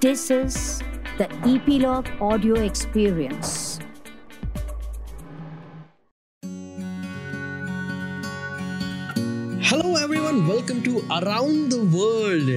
This 0.00 0.30
is 0.30 0.80
the 1.18 1.28
Epilogue 1.44 2.08
Audio 2.22 2.54
Experience. 2.54 3.78
Hello, 9.60 9.96
everyone. 9.96 10.48
Welcome 10.48 10.82
to 10.84 11.02
Around 11.10 11.72
the 11.72 11.84
World. 11.94 12.48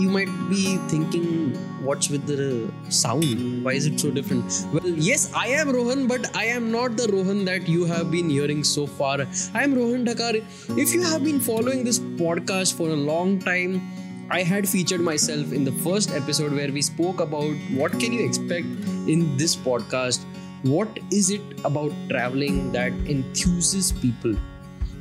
You 0.00 0.08
might 0.08 0.32
be 0.48 0.78
thinking, 0.88 1.52
what's 1.84 2.08
with 2.08 2.26
the 2.26 2.72
sound? 2.88 3.62
Why 3.62 3.72
is 3.72 3.84
it 3.84 4.00
so 4.00 4.10
different? 4.10 4.64
Well, 4.72 4.88
yes, 4.88 5.30
I 5.34 5.48
am 5.48 5.68
Rohan, 5.68 6.06
but 6.06 6.34
I 6.34 6.46
am 6.46 6.72
not 6.72 6.96
the 6.96 7.08
Rohan 7.12 7.44
that 7.44 7.68
you 7.68 7.84
have 7.84 8.10
been 8.10 8.30
hearing 8.30 8.64
so 8.64 8.86
far. 8.86 9.20
I 9.52 9.62
am 9.64 9.74
Rohan 9.74 10.06
Dhakar. 10.06 10.42
If 10.78 10.94
you 10.94 11.02
have 11.02 11.22
been 11.22 11.40
following 11.40 11.84
this 11.84 11.98
podcast 11.98 12.74
for 12.74 12.88
a 12.88 12.96
long 12.96 13.38
time, 13.38 13.82
I 14.28 14.42
had 14.42 14.68
featured 14.68 15.00
myself 15.00 15.52
in 15.52 15.64
the 15.64 15.72
first 15.72 16.10
episode 16.10 16.52
where 16.52 16.72
we 16.72 16.82
spoke 16.82 17.20
about 17.20 17.54
what 17.70 17.92
can 17.92 18.12
you 18.12 18.24
expect 18.26 18.66
in 19.06 19.36
this 19.36 19.54
podcast. 19.54 20.24
What 20.62 20.98
is 21.12 21.30
it 21.30 21.42
about 21.64 21.92
traveling 22.08 22.72
that 22.72 22.92
enthuses 23.04 23.92
people? 24.02 24.34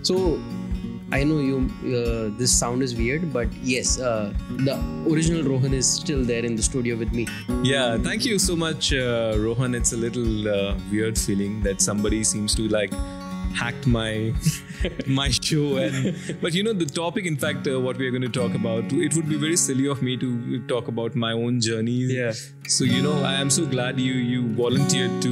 So 0.03 0.39
I 1.11 1.23
know 1.23 1.39
you. 1.39 1.71
Uh, 1.83 2.37
this 2.37 2.53
sound 2.53 2.83
is 2.83 2.95
weird, 2.95 3.33
but 3.33 3.51
yes, 3.63 3.99
uh, 3.99 4.31
the 4.49 4.75
original 5.09 5.43
Rohan 5.43 5.73
is 5.73 5.91
still 5.91 6.23
there 6.23 6.45
in 6.45 6.55
the 6.55 6.61
studio 6.61 6.95
with 6.95 7.11
me. 7.11 7.27
Yeah, 7.63 7.97
thank 7.97 8.25
you 8.25 8.37
so 8.37 8.55
much, 8.55 8.93
uh, 8.93 9.35
Rohan. 9.37 9.73
It's 9.73 9.93
a 9.93 9.97
little 9.97 10.47
uh, 10.47 10.75
weird 10.91 11.17
feeling 11.17 11.61
that 11.63 11.81
somebody 11.81 12.23
seems 12.23 12.53
to 12.55 12.67
like 12.67 12.91
hacked 13.61 13.87
my 13.87 14.33
my 15.07 15.29
show 15.29 15.77
and 15.77 16.15
but 16.41 16.53
you 16.53 16.63
know 16.63 16.73
the 16.73 16.85
topic 16.85 17.25
in 17.25 17.37
fact 17.37 17.67
uh, 17.67 17.79
what 17.79 17.97
we 17.97 18.07
are 18.07 18.11
going 18.11 18.21
to 18.29 18.35
talk 18.39 18.53
about 18.53 18.83
it 19.07 19.15
would 19.15 19.29
be 19.29 19.35
very 19.35 19.55
silly 19.55 19.87
of 19.87 20.01
me 20.01 20.17
to 20.17 20.59
talk 20.67 20.87
about 20.87 21.15
my 21.15 21.31
own 21.31 21.59
journeys. 21.61 22.11
Yeah. 22.11 22.33
so 22.67 22.83
you 22.83 23.01
know 23.01 23.17
i 23.23 23.33
am 23.33 23.49
so 23.49 23.65
glad 23.65 23.99
you 23.99 24.13
you 24.13 24.47
volunteered 24.63 25.21
to 25.21 25.31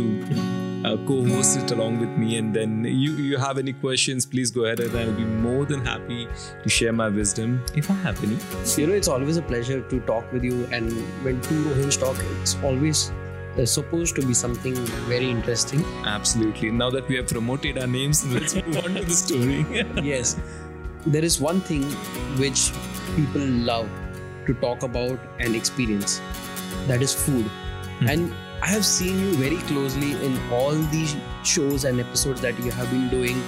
uh, 0.86 0.98
co-host 1.08 1.58
it 1.58 1.72
along 1.72 2.00
with 2.00 2.10
me. 2.10 2.38
And 2.38 2.54
then 2.54 2.84
you 2.84 3.16
you 3.16 3.38
have 3.38 3.58
any 3.58 3.74
questions 3.74 4.26
please 4.26 4.52
go 4.52 4.66
ahead 4.66 4.80
and 4.80 4.98
i'll 4.98 5.14
be 5.14 5.24
more 5.24 5.66
than 5.66 5.86
happy 5.86 6.28
to 6.64 6.70
share 6.70 6.94
my 6.94 7.10
wisdom. 7.10 7.64
If 7.76 7.90
i 7.90 7.94
have 8.06 8.24
any. 8.24 8.38
You 8.78 8.88
know, 8.88 8.94
it's 8.94 9.08
always 9.08 9.38
a 9.38 9.42
pleasure 9.42 9.82
to 9.82 10.00
talk 10.02 10.32
with 10.34 10.44
you, 10.44 10.66
and 10.72 10.92
when 11.24 11.42
two 11.42 11.64
Rohans 11.64 12.00
talk, 12.00 12.18
it's 12.42 12.56
always 12.64 13.12
supposed 13.66 14.16
to 14.16 14.26
be 14.26 14.34
something 14.34 14.76
very 15.08 15.30
interesting. 15.30 15.84
absolutely 16.06 16.72
now 16.72 16.90
that 16.90 17.08
we 17.08 17.16
have 17.16 17.28
promoted 17.28 17.78
our 17.78 17.88
names 17.88 18.26
let's 18.34 18.56
move 18.56 18.78
on 18.78 18.96
to 18.96 19.04
the 19.04 19.12
story 19.12 19.66
yes, 20.04 20.38
there 21.06 21.24
is 21.24 21.40
one 21.40 21.60
thing 21.62 21.84
which 22.40 22.72
people 23.16 23.42
love 23.42 23.90
to 24.46 24.54
talk 24.56 24.84
about 24.84 25.20
and 25.40 25.56
experience. 25.56 26.22
That 26.88 27.02
is 27.02 27.14
food, 27.14 27.50
and 28.08 28.34
I 28.62 28.68
have 28.68 28.86
seen 28.86 29.20
you 29.20 29.34
very 29.36 29.58
closely 29.68 30.12
in 30.26 30.38
all 30.52 30.72
these 30.72 31.16
shows 31.44 31.86
and 31.86 32.00
episodes 32.00 32.42
that 32.42 32.58
you 32.64 32.72
have 32.72 32.90
been 32.90 33.10
doing. 33.10 33.42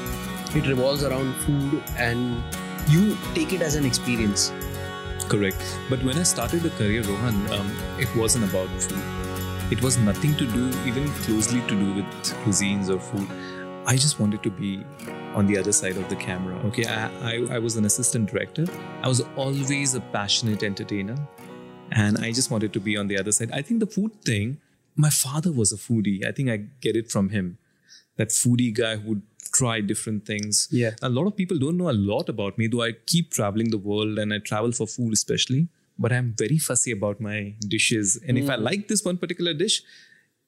It 0.54 0.68
revolves 0.68 1.04
around 1.04 1.34
food, 1.42 1.84
and 1.98 2.44
you 2.90 3.18
take 3.34 3.54
it 3.54 3.62
as 3.62 3.76
an 3.76 3.86
experience. 3.86 4.52
Correct. 5.28 5.78
But 5.90 6.04
when 6.04 6.18
I 6.18 6.24
started 6.24 6.62
the 6.62 6.70
career, 6.72 7.02
Rohan, 7.02 7.52
um, 7.52 7.72
it 8.00 8.14
wasn't 8.16 8.46
about 8.50 8.70
food. 8.82 9.15
It 9.72 9.82
was 9.82 9.98
nothing 9.98 10.36
to 10.38 10.46
do, 10.46 10.68
even 10.86 11.08
closely 11.24 11.60
to 11.62 11.68
do 11.68 11.94
with 11.96 12.06
cuisines 12.44 12.88
or 12.88 13.00
food. 13.00 13.28
I 13.88 13.96
just 13.96 14.20
wanted 14.20 14.44
to 14.44 14.52
be 14.52 14.84
on 15.34 15.48
the 15.48 15.58
other 15.58 15.72
side 15.72 15.98
of 15.98 16.08
the 16.08 16.16
camera. 16.16 16.56
Okay, 16.68 16.86
I, 16.86 17.08
I, 17.32 17.56
I 17.56 17.58
was 17.58 17.76
an 17.76 17.86
assistant 17.86 18.30
director. 18.30 18.68
I 19.02 19.08
was 19.08 19.22
always 19.36 19.96
a 19.96 20.02
passionate 20.02 20.62
entertainer. 20.62 21.16
And 21.92 22.20
I 22.20 22.32
just 22.32 22.52
wanted 22.52 22.74
to 22.74 22.80
be 22.80 22.96
on 22.96 23.08
the 23.08 23.18
other 23.18 23.32
side. 23.32 23.50
I 23.52 23.64
think 23.64 23.80
the 23.80 23.88
food 23.88 24.12
thing, 24.24 24.60
my 24.96 25.10
father 25.10 25.52
was 25.52 25.72
a 25.72 25.78
foodie. 25.78 26.24
I 26.24 26.32
think 26.32 26.50
I 26.50 26.58
get 26.58 26.96
it 26.96 27.10
from 27.12 27.30
him. 27.30 27.58
That 28.18 28.30
foodie 28.30 28.72
guy 28.72 28.98
who 28.98 29.10
would 29.10 29.22
try 29.52 29.82
different 29.82 30.28
things. 30.28 30.68
Yeah. 30.70 30.92
A 31.02 31.10
lot 31.10 31.26
of 31.26 31.36
people 31.36 31.58
don't 31.58 31.78
know 31.78 31.90
a 31.90 32.00
lot 32.14 32.30
about 32.30 32.60
me, 32.60 32.68
though 32.68 32.84
I 32.84 32.92
keep 33.08 33.32
traveling 33.32 33.72
the 33.72 33.80
world 33.80 34.20
and 34.20 34.32
I 34.32 34.38
travel 34.38 34.72
for 34.74 34.86
food 34.86 35.14
especially. 35.14 35.70
But 35.98 36.12
I'm 36.12 36.36
very 36.38 36.58
fussy 36.58 36.92
about 36.92 37.22
my 37.22 37.56
dishes. 37.68 38.20
And 38.28 38.38
if 38.38 38.50
I 38.50 38.58
hmm. 38.58 38.64
like 38.64 38.88
this 38.88 39.04
one 39.04 39.18
particular 39.18 39.54
dish, 39.54 39.82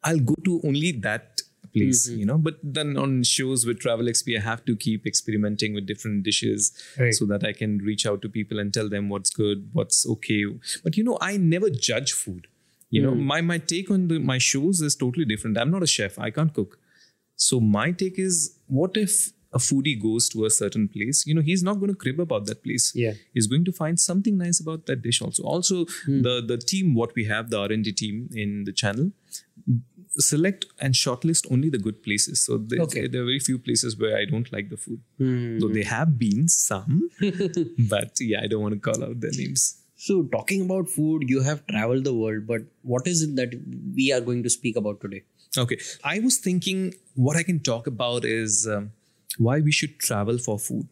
I'll 0.04 0.20
go 0.20 0.36
to 0.46 0.62
only 0.64 0.92
that 0.92 1.42
place, 1.74 2.10
mm-hmm. 2.10 2.20
you 2.20 2.26
know. 2.26 2.38
But 2.38 2.56
then 2.64 2.98
on 2.98 3.24
shows 3.24 3.66
with 3.66 3.80
Travel 3.80 4.06
XP, 4.06 4.38
I 4.38 4.42
have 4.42 4.66
to 4.66 4.76
keep 4.76 5.06
experimenting 5.06 5.74
with 5.74 5.86
different 5.86 6.24
dishes 6.24 6.72
Right. 7.00 7.14
so 7.14 7.26
that 7.26 7.44
I 7.46 7.54
can 7.54 7.78
reach 7.80 8.06
out 8.06 8.22
to 8.24 8.30
people 8.30 8.60
and 8.60 8.74
tell 8.74 8.90
them 8.90 9.10
what's 9.10 9.30
good, 9.30 9.70
what's 9.74 10.06
okay. 10.08 10.46
But 10.84 10.98
you 10.98 11.04
know, 11.04 11.18
I 11.22 11.38
never 11.38 11.70
judge 11.70 12.12
food. 12.12 12.48
You 12.90 13.02
know, 13.02 13.12
hmm. 13.12 13.24
my 13.24 13.42
my 13.42 13.58
take 13.58 13.92
on 13.92 14.08
the, 14.08 14.20
my 14.20 14.38
shows 14.38 14.82
is 14.82 14.96
totally 14.96 15.26
different. 15.26 15.58
I'm 15.58 15.72
not 15.72 15.84
a 15.84 15.88
chef. 15.88 16.18
I 16.18 16.30
can't 16.30 16.54
cook. 16.54 16.78
So 17.36 17.60
my 17.60 17.92
take 17.92 18.18
is, 18.18 18.58
what 18.68 18.98
if 18.98 19.32
a 19.54 19.58
foodie 19.60 20.00
goes 20.02 20.30
to 20.30 20.46
a 20.46 20.50
certain 20.50 20.88
place? 20.88 21.26
You 21.26 21.34
know, 21.36 21.42
he's 21.42 21.64
not 21.64 21.76
going 21.76 21.90
to 21.92 21.96
crib 21.96 22.20
about 22.20 22.46
that 22.48 22.64
place. 22.64 22.92
Yeah. 22.96 23.14
he's 23.34 23.48
going 23.48 23.66
to 23.66 23.72
find 23.72 24.00
something 24.00 24.38
nice 24.38 24.60
about 24.60 24.86
that 24.88 25.02
dish. 25.02 25.22
Also, 25.22 25.44
also 25.44 25.86
the 26.08 26.42
the 26.46 26.58
team, 26.58 26.94
what 26.94 27.14
we 27.16 27.26
have, 27.26 27.50
the 27.50 27.60
R 27.60 27.72
and 27.72 27.84
D 27.84 27.92
team 27.94 28.30
in 28.34 28.64
the 28.66 28.74
channel, 28.74 29.12
select 30.20 30.66
and 30.80 30.94
shortlist 30.94 31.46
only 31.52 31.70
the 31.70 31.78
good 31.78 32.02
places. 32.04 32.42
So 32.42 32.58
there, 32.58 32.82
Okay. 32.82 33.08
there 33.08 33.22
are 33.22 33.26
very 33.26 33.40
few 33.40 33.58
places 33.60 33.98
where 33.98 34.18
I 34.18 34.26
don't 34.26 34.52
like 34.52 34.70
the 34.70 34.78
food. 34.78 35.02
Though 35.20 35.70
they 35.70 35.84
have 35.84 36.18
been 36.18 36.48
some, 36.48 37.10
but 37.90 38.12
yeah, 38.20 38.42
I 38.42 38.48
don't 38.48 38.62
want 38.62 38.74
to 38.74 38.80
call 38.80 39.04
out 39.04 39.20
their 39.20 39.32
names. 39.32 39.78
So, 40.00 40.24
talking 40.32 40.62
about 40.64 40.90
food, 40.90 41.24
you 41.28 41.42
have 41.42 41.66
traveled 41.66 42.04
the 42.04 42.14
world, 42.14 42.46
but 42.46 42.62
what 42.84 43.08
is 43.08 43.24
it 43.24 43.36
that 43.38 43.54
we 43.96 44.12
are 44.12 44.22
going 44.22 44.44
to 44.44 44.50
speak 44.50 44.76
about 44.76 45.02
today? 45.02 45.24
Okay. 45.58 45.78
I 46.04 46.20
was 46.20 46.38
thinking 46.38 46.94
what 47.16 47.36
I 47.36 47.42
can 47.42 47.60
talk 47.60 47.88
about 47.88 48.24
is 48.24 48.68
um, 48.68 48.92
why 49.38 49.60
we 49.60 49.72
should 49.72 50.00
travel 50.00 50.38
for 50.38 50.58
food. 50.58 50.88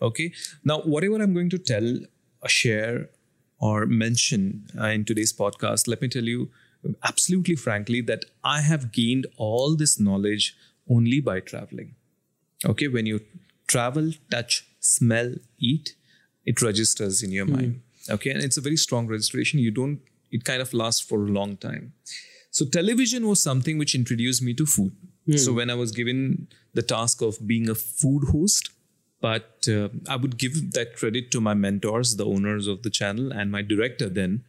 Okay. 0.00 0.32
Now, 0.64 0.80
whatever 0.80 1.16
I'm 1.22 1.34
going 1.34 1.50
to 1.50 1.58
tell, 1.58 1.98
uh, 2.42 2.48
share, 2.48 3.10
or 3.58 3.86
mention 3.86 4.66
uh, 4.78 4.86
in 4.86 5.04
today's 5.04 5.32
podcast, 5.32 5.86
let 5.86 6.02
me 6.02 6.08
tell 6.08 6.24
you 6.24 6.50
absolutely 7.04 7.54
frankly 7.54 8.00
that 8.00 8.24
I 8.42 8.60
have 8.60 8.92
gained 8.92 9.26
all 9.36 9.76
this 9.76 10.00
knowledge 10.00 10.56
only 10.88 11.20
by 11.20 11.40
traveling. 11.40 11.94
Okay. 12.64 12.88
When 12.88 13.06
you 13.06 13.20
travel, 13.68 14.12
touch, 14.30 14.66
smell, 14.80 15.34
eat, 15.58 15.94
it 16.44 16.60
registers 16.60 17.22
in 17.22 17.30
your 17.30 17.46
mind. 17.46 17.82
Okay. 18.10 18.30
And 18.30 18.42
it's 18.42 18.56
a 18.56 18.60
very 18.60 18.76
strong 18.76 19.06
registration. 19.06 19.60
You 19.60 19.70
don't, 19.70 20.00
it 20.30 20.44
kind 20.44 20.60
of 20.60 20.74
lasts 20.74 21.00
for 21.00 21.24
a 21.24 21.28
long 21.28 21.56
time. 21.56 21.92
So 22.50 22.64
television 22.64 23.28
was 23.28 23.42
something 23.42 23.78
which 23.78 23.94
introduced 23.94 24.42
me 24.42 24.54
to 24.54 24.66
food. 24.66 24.92
So 25.36 25.52
when 25.52 25.70
I 25.70 25.74
was 25.74 25.92
given 25.92 26.48
the 26.74 26.82
task 26.82 27.22
of 27.22 27.46
being 27.46 27.68
a 27.68 27.74
food 27.74 28.24
host, 28.30 28.70
but 29.20 29.68
uh, 29.68 29.88
I 30.08 30.16
would 30.16 30.36
give 30.36 30.72
that 30.72 30.96
credit 30.96 31.30
to 31.30 31.40
my 31.40 31.54
mentors, 31.54 32.16
the 32.16 32.26
owners 32.26 32.66
of 32.66 32.82
the 32.82 32.90
channel, 32.90 33.32
and 33.32 33.52
my 33.52 33.62
director 33.62 34.08
then, 34.08 34.42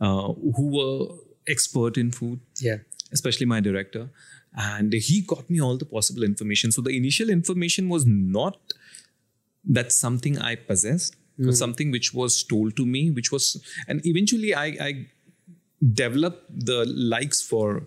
uh, 0.00 0.32
who 0.32 0.68
were 0.78 1.14
expert 1.46 1.98
in 1.98 2.10
food, 2.10 2.40
Yeah. 2.60 2.78
especially 3.12 3.44
my 3.46 3.60
director. 3.60 4.08
And 4.56 4.94
he 4.94 5.20
got 5.20 5.50
me 5.50 5.60
all 5.60 5.76
the 5.76 5.84
possible 5.84 6.22
information. 6.22 6.72
So 6.72 6.80
the 6.80 6.96
initial 6.96 7.28
information 7.28 7.88
was 7.90 8.06
not 8.06 8.58
that 9.64 9.92
something 9.92 10.38
I 10.38 10.54
possessed, 10.54 11.16
but 11.36 11.54
something 11.56 11.90
which 11.90 12.14
was 12.14 12.42
told 12.42 12.76
to 12.76 12.86
me, 12.86 13.10
which 13.10 13.30
was, 13.30 13.62
and 13.86 14.00
eventually 14.04 14.54
I, 14.54 14.66
I 14.88 15.06
developed 15.92 16.64
the 16.64 16.84
likes 16.86 17.40
for 17.42 17.86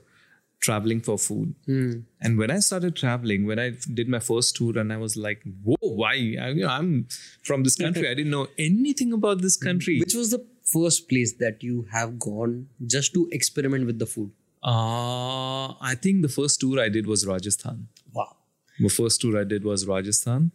traveling 0.62 1.02
for 1.02 1.18
food. 1.18 1.56
Mm. 1.68 2.04
And 2.22 2.38
when 2.38 2.52
I 2.52 2.60
started 2.60 2.96
traveling, 2.96 3.46
when 3.46 3.60
I 3.60 3.74
did 3.94 4.08
my 4.08 4.20
first 4.20 4.56
tour, 4.56 4.78
and 4.78 4.94
I 4.94 4.98
was 4.98 5.18
like, 5.18 5.42
"Whoa, 5.64 5.76
why? 5.82 6.14
I, 6.14 6.50
you 6.50 6.62
know, 6.62 6.70
I'm 6.70 7.08
from 7.44 7.64
this 7.64 7.76
country. 7.76 8.08
I 8.08 8.14
didn't 8.14 8.32
know 8.32 8.48
anything 8.58 9.12
about 9.14 9.42
this 9.42 9.58
hmm. 9.58 9.68
country." 9.68 10.00
Which 10.00 10.14
was 10.14 10.32
the 10.32 10.46
first 10.72 11.10
place 11.10 11.34
that 11.34 11.64
you 11.64 11.88
have 11.92 12.20
gone 12.20 12.68
just 12.86 13.14
to 13.14 13.28
experiment 13.32 13.86
with 13.86 14.00
the 14.00 14.06
food? 14.06 14.32
Uh, 14.64 15.74
I 15.82 15.96
think 15.96 16.22
the 16.22 16.30
first 16.30 16.60
tour 16.60 16.80
I 16.80 16.90
did 16.90 17.08
was 17.08 17.26
Rajasthan. 17.26 17.88
Wow. 18.14 18.38
The 18.80 18.90
first 18.90 19.22
tour 19.22 19.40
I 19.40 19.44
did 19.44 19.64
was 19.64 19.88
Rajasthan. 19.88 20.52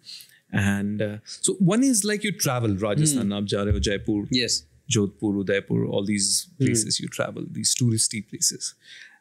And 0.52 1.02
uh, 1.02 1.16
so 1.24 1.54
one 1.54 1.82
is 1.82 2.04
like 2.04 2.22
you 2.22 2.30
travel 2.30 2.76
Rajasthan, 2.76 3.28
mm. 3.28 3.38
Abjare, 3.38 3.80
Jaipur, 3.80 4.26
yes. 4.30 4.62
Jodhpur, 4.88 5.40
Udaipur, 5.40 5.84
all 5.86 6.04
these 6.04 6.48
hmm. 6.56 6.66
places 6.66 6.96
mm. 6.96 7.00
you 7.00 7.08
travel, 7.08 7.44
these 7.50 7.74
touristy 7.74 8.26
places. 8.26 8.74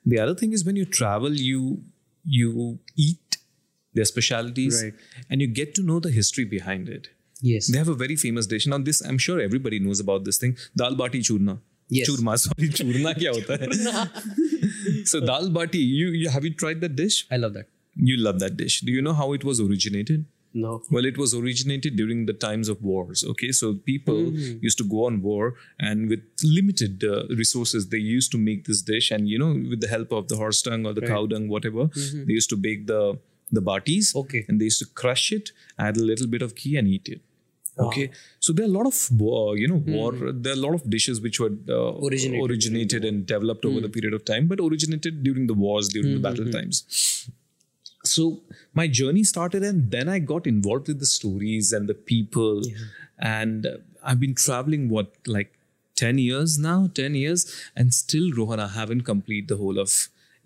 The 0.06 0.19
other 0.19 0.36
thing 0.36 0.54
is 0.54 0.63
when 0.66 0.75
you 0.75 0.86
travel, 0.86 1.34
you 1.34 1.84
you 2.24 2.80
eat 2.96 3.38
their 3.94 4.06
specialities 4.06 4.81
Right. 4.84 4.94
and 5.30 5.42
you 5.42 5.48
get 5.48 5.74
to 5.75 5.84
know 5.84 6.00
the 6.00 6.12
history 6.12 6.46
behind 6.46 6.90
it. 6.90 7.07
Yes. 7.42 7.68
They 7.68 7.78
have 7.78 7.88
a 7.88 7.96
very 7.96 8.16
famous 8.16 8.48
dish. 8.48 8.66
Now, 8.68 8.78
this 8.90 9.02
I'm 9.02 9.18
sure 9.18 9.40
everybody 9.40 9.80
knows 9.80 10.00
about 10.00 10.25
this 10.25 10.38
thing. 10.38 10.57
Dal 10.75 10.96
bati 10.96 11.19
churna. 11.19 11.60
Yes. 11.90 12.10
Churma, 12.10 12.38
sorry, 12.44 12.69
churna 12.69 13.13
kya 13.22 13.34
hota 13.36 13.57
hai? 13.63 15.04
so 15.12 15.19
dal 15.19 15.50
bati, 15.50 15.78
you, 15.80 16.08
you 16.10 16.30
have 16.30 16.44
you 16.44 16.54
tried 16.54 16.81
that 16.81 16.96
dish? 16.96 17.25
I 17.31 17.38
love 17.38 17.54
that. 17.54 17.68
You 17.96 18.18
love 18.18 18.40
that 18.40 18.58
dish. 18.58 18.81
Do 18.81 18.92
you 18.92 19.01
know 19.01 19.13
how 19.13 19.34
it 19.34 19.44
was 19.44 19.62
originated? 19.62 20.25
No. 20.56 20.81
Well, 20.90 21.06
it 21.06 21.18
was 21.18 21.34
originated 21.36 21.98
during 21.98 22.25
the 22.28 22.34
times 22.34 22.69
of 22.69 22.81
wars. 22.81 23.24
Okay, 23.31 23.52
so 23.52 23.74
people 23.74 24.19
used 24.68 24.78
to 24.78 24.86
go 24.86 25.06
on 25.06 25.22
war, 25.22 25.56
and 25.80 26.07
with 26.10 26.22
limited 26.44 27.04
uh, 27.04 27.24
resources, 27.36 27.90
they 27.90 27.98
used 27.98 28.31
to 28.31 28.38
make 28.38 28.63
this 28.66 28.81
dish. 28.81 29.12
And 29.12 29.28
you 29.28 29.38
know, 29.38 29.52
with 29.69 29.81
the 29.81 29.90
help 29.90 30.13
of 30.13 30.30
the 30.30 30.38
horse 30.38 30.62
dung 30.62 30.86
or 30.86 30.94
the 30.94 31.06
cow 31.13 31.25
dung, 31.25 31.50
whatever, 31.50 31.90
they 31.96 32.34
used 32.40 32.50
to 32.52 32.56
bake 32.56 32.88
the 32.88 33.19
the 33.52 33.62
batis. 33.62 34.16
Okay. 34.16 34.46
and 34.48 34.60
they 34.60 34.66
used 34.66 34.80
to 34.80 34.88
crush 35.04 35.31
it, 35.31 35.52
add 35.78 35.98
a 35.98 36.06
little 36.12 36.28
bit 36.28 36.42
of 36.42 36.56
ghee, 36.56 36.78
and 36.78 36.88
eat 36.88 37.10
it. 37.10 37.22
Okay, 37.78 38.10
so 38.40 38.54
there 38.54 38.66
are 38.66 38.69
a 38.69 38.72
lot 38.72 38.88
of 38.88 38.98
uh, 39.22 39.51
you 39.62 39.68
know 39.68 39.81
war. 39.86 40.13
There 40.13 40.54
are 40.54 40.56
a 40.56 40.62
lot 40.66 40.75
of 40.75 40.90
dishes 40.90 41.19
which 41.19 41.40
were 41.42 41.51
uh, 41.69 41.98
Originated 42.10 42.50
originated 42.50 43.06
and 43.06 43.25
developed 43.25 43.66
over 43.66 43.81
the 43.81 43.90
period 43.90 44.13
of 44.13 44.24
time, 44.24 44.48
but 44.48 44.62
originated 44.62 45.24
during 45.24 45.48
the 45.48 45.54
wars, 45.54 45.90
during 45.90 46.13
the 46.13 46.19
battle 46.30 46.50
times 46.50 46.86
so 48.16 48.24
my 48.80 48.88
journey 49.00 49.24
started 49.34 49.64
and 49.70 49.92
then 49.96 50.10
i 50.16 50.20
got 50.34 50.48
involved 50.56 50.88
with 50.94 51.00
the 51.06 51.12
stories 51.18 51.74
and 51.78 51.90
the 51.94 52.00
people. 52.14 52.62
And 53.36 53.66
uh, 53.66 53.78
i've 54.04 54.20
been 54.24 54.36
traveling 54.46 54.90
what 54.96 55.14
like 55.36 55.52
10 55.96 56.18
years 56.24 56.58
now 56.64 56.90
10 57.00 57.16
years 57.20 57.44
and 57.76 57.94
still 57.98 58.26
rohan 58.40 58.62
i 58.64 58.68
haven't 58.74 59.04
completed 59.10 59.48
the 59.52 59.58
whole 59.62 59.80
of 59.84 59.94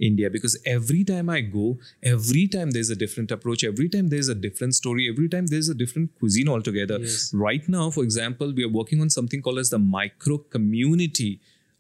india 0.09 0.29
because 0.35 0.55
every 0.73 0.99
time 1.11 1.31
i 1.35 1.39
go 1.55 1.63
every 2.11 2.43
time 2.55 2.69
there's 2.75 2.91
a 2.95 2.97
different 3.03 3.31
approach 3.37 3.63
every 3.69 3.87
time 3.95 4.07
there's 4.13 4.29
a 4.35 4.37
different 4.45 4.75
story 4.81 5.07
every 5.13 5.27
time 5.33 5.47
there's 5.53 5.69
a 5.75 5.77
different 5.81 6.13
cuisine 6.19 6.47
altogether. 6.55 6.99
Right 7.47 7.67
now 7.77 7.89
for 7.97 8.03
example 8.03 8.53
we 8.59 8.63
are 8.67 8.73
working 8.79 9.01
on 9.01 9.09
something 9.17 9.41
called 9.47 9.59
as 9.65 9.71
the 9.75 9.79
micro 9.97 10.37
community 10.55 11.31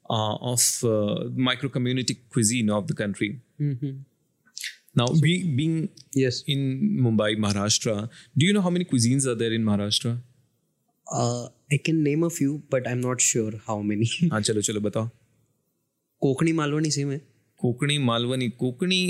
uh, 0.09 0.35
of 0.53 0.65
uh, 0.83 1.29
micro 1.49 1.69
community 1.77 2.17
cuisine 2.35 2.69
of 2.79 2.87
the 2.87 2.97
country 3.03 3.31
now, 4.96 5.06
we, 5.22 5.30
being 5.60 5.88
Yes. 6.14 6.42
in 6.46 6.98
Mumbai, 7.04 7.36
Maharashtra, 7.44 8.08
do 8.38 8.46
you 8.46 8.52
know 8.52 8.60
how 8.60 8.70
many 8.70 8.84
cuisines 8.84 9.26
are 9.26 9.34
there 9.34 9.52
in 9.52 9.64
Maharashtra? 9.64 10.18
Uh, 11.12 11.48
I 11.72 11.78
can 11.84 12.02
name 12.02 12.22
a 12.22 12.30
few, 12.30 12.62
but 12.70 12.86
I'm 12.88 13.00
not 13.00 13.20
sure 13.20 13.52
how 13.66 13.80
many. 13.82 14.06
हाँ 14.32 14.40
चलो 14.50 14.60
चलो 14.70 14.80
बताओ 14.88 15.10
Konkani 16.22 16.54
Malwani 16.54 16.92
same 16.92 17.10
hai. 17.10 17.20
Kokani, 17.62 17.98
Malwani. 18.04 18.46
Kokani, 18.60 19.00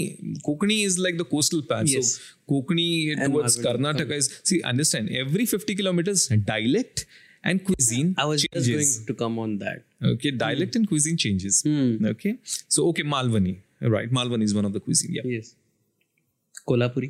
Kokani 0.46 0.84
is 0.84 0.98
like 0.98 1.16
the 1.18 1.24
coastal 1.24 1.62
patch. 1.62 1.90
Yes. 1.90 2.14
So 2.14 2.20
Kokani 2.54 3.14
And 3.18 3.32
towards 3.32 3.56
Malwani. 3.58 3.78
Karnataka 3.78 4.12
is 4.22 4.40
see 4.44 4.62
understand 4.62 5.10
every 5.10 5.46
50 5.46 5.74
kilometers 5.74 6.28
dialect 6.52 7.04
and 7.42 7.64
cuisine 7.64 8.14
I 8.16 8.24
was 8.26 8.44
changes. 8.46 8.66
just 8.68 8.98
going 9.00 9.06
to 9.08 9.14
come 9.22 9.38
on 9.38 9.58
that. 9.58 9.82
Okay, 10.12 10.30
dialect 10.30 10.76
and 10.76 10.88
cuisine 10.88 11.16
changes. 11.16 11.62
Okay, 12.14 12.38
so 12.68 12.86
okay, 12.88 13.02
Malwani. 13.02 13.58
Right, 13.80 14.10
Malwani 14.10 14.42
is 14.44 14.54
one 14.54 14.64
of 14.64 14.72
the 14.72 14.80
cuisine. 14.80 15.12
Yeah. 15.20 15.22
Yes. 15.36 15.54
Kolhapuri. 16.71 17.09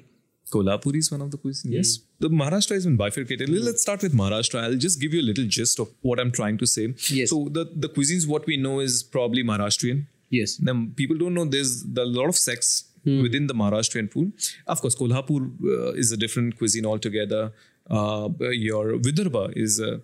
Kolhapuri 0.54 1.00
is 1.04 1.12
one 1.12 1.22
of 1.22 1.32
the 1.32 1.38
cuisine. 1.38 1.72
Yes. 1.72 2.00
The 2.20 2.30
Maharashtra 2.30 2.76
has 2.78 2.86
been 2.86 2.98
bifurcated. 2.98 3.50
Let's 3.50 3.82
start 3.82 4.02
with 4.02 4.14
Maharashtra. 4.14 4.64
I'll 4.64 4.82
just 4.88 5.00
give 5.02 5.14
you 5.14 5.22
a 5.22 5.28
little 5.30 5.46
gist 5.46 5.80
of 5.80 5.90
what 6.02 6.20
I'm 6.20 6.32
trying 6.32 6.58
to 6.64 6.66
say. 6.76 6.86
Yes. 7.10 7.30
So 7.30 7.50
the, 7.58 7.66
the 7.86 7.90
cuisines, 7.90 8.28
what 8.28 8.46
we 8.52 8.58
know 8.58 8.80
is 8.80 9.04
probably 9.04 9.44
Maharashtrian. 9.44 10.06
Yes. 10.30 10.58
Then 10.58 10.94
people 10.96 11.18
don't 11.18 11.34
know 11.34 11.46
there's 11.46 11.84
a 12.06 12.06
lot 12.06 12.30
of 12.30 12.36
sects 12.36 12.86
within 13.06 13.48
the 13.48 13.54
Maharashtrian 13.54 14.12
food. 14.12 14.34
Of 14.68 14.82
course, 14.82 14.96
Kolhapur 14.96 15.52
uh, 15.64 15.94
is 15.94 16.12
a 16.12 16.18
different 16.18 16.58
cuisine 16.58 16.86
altogether. 16.86 17.52
Uh, 17.90 18.30
your 18.52 18.86
Vidarbha 19.06 19.52
is 19.58 19.80
uh, 19.82 19.86
uh, 19.86 19.98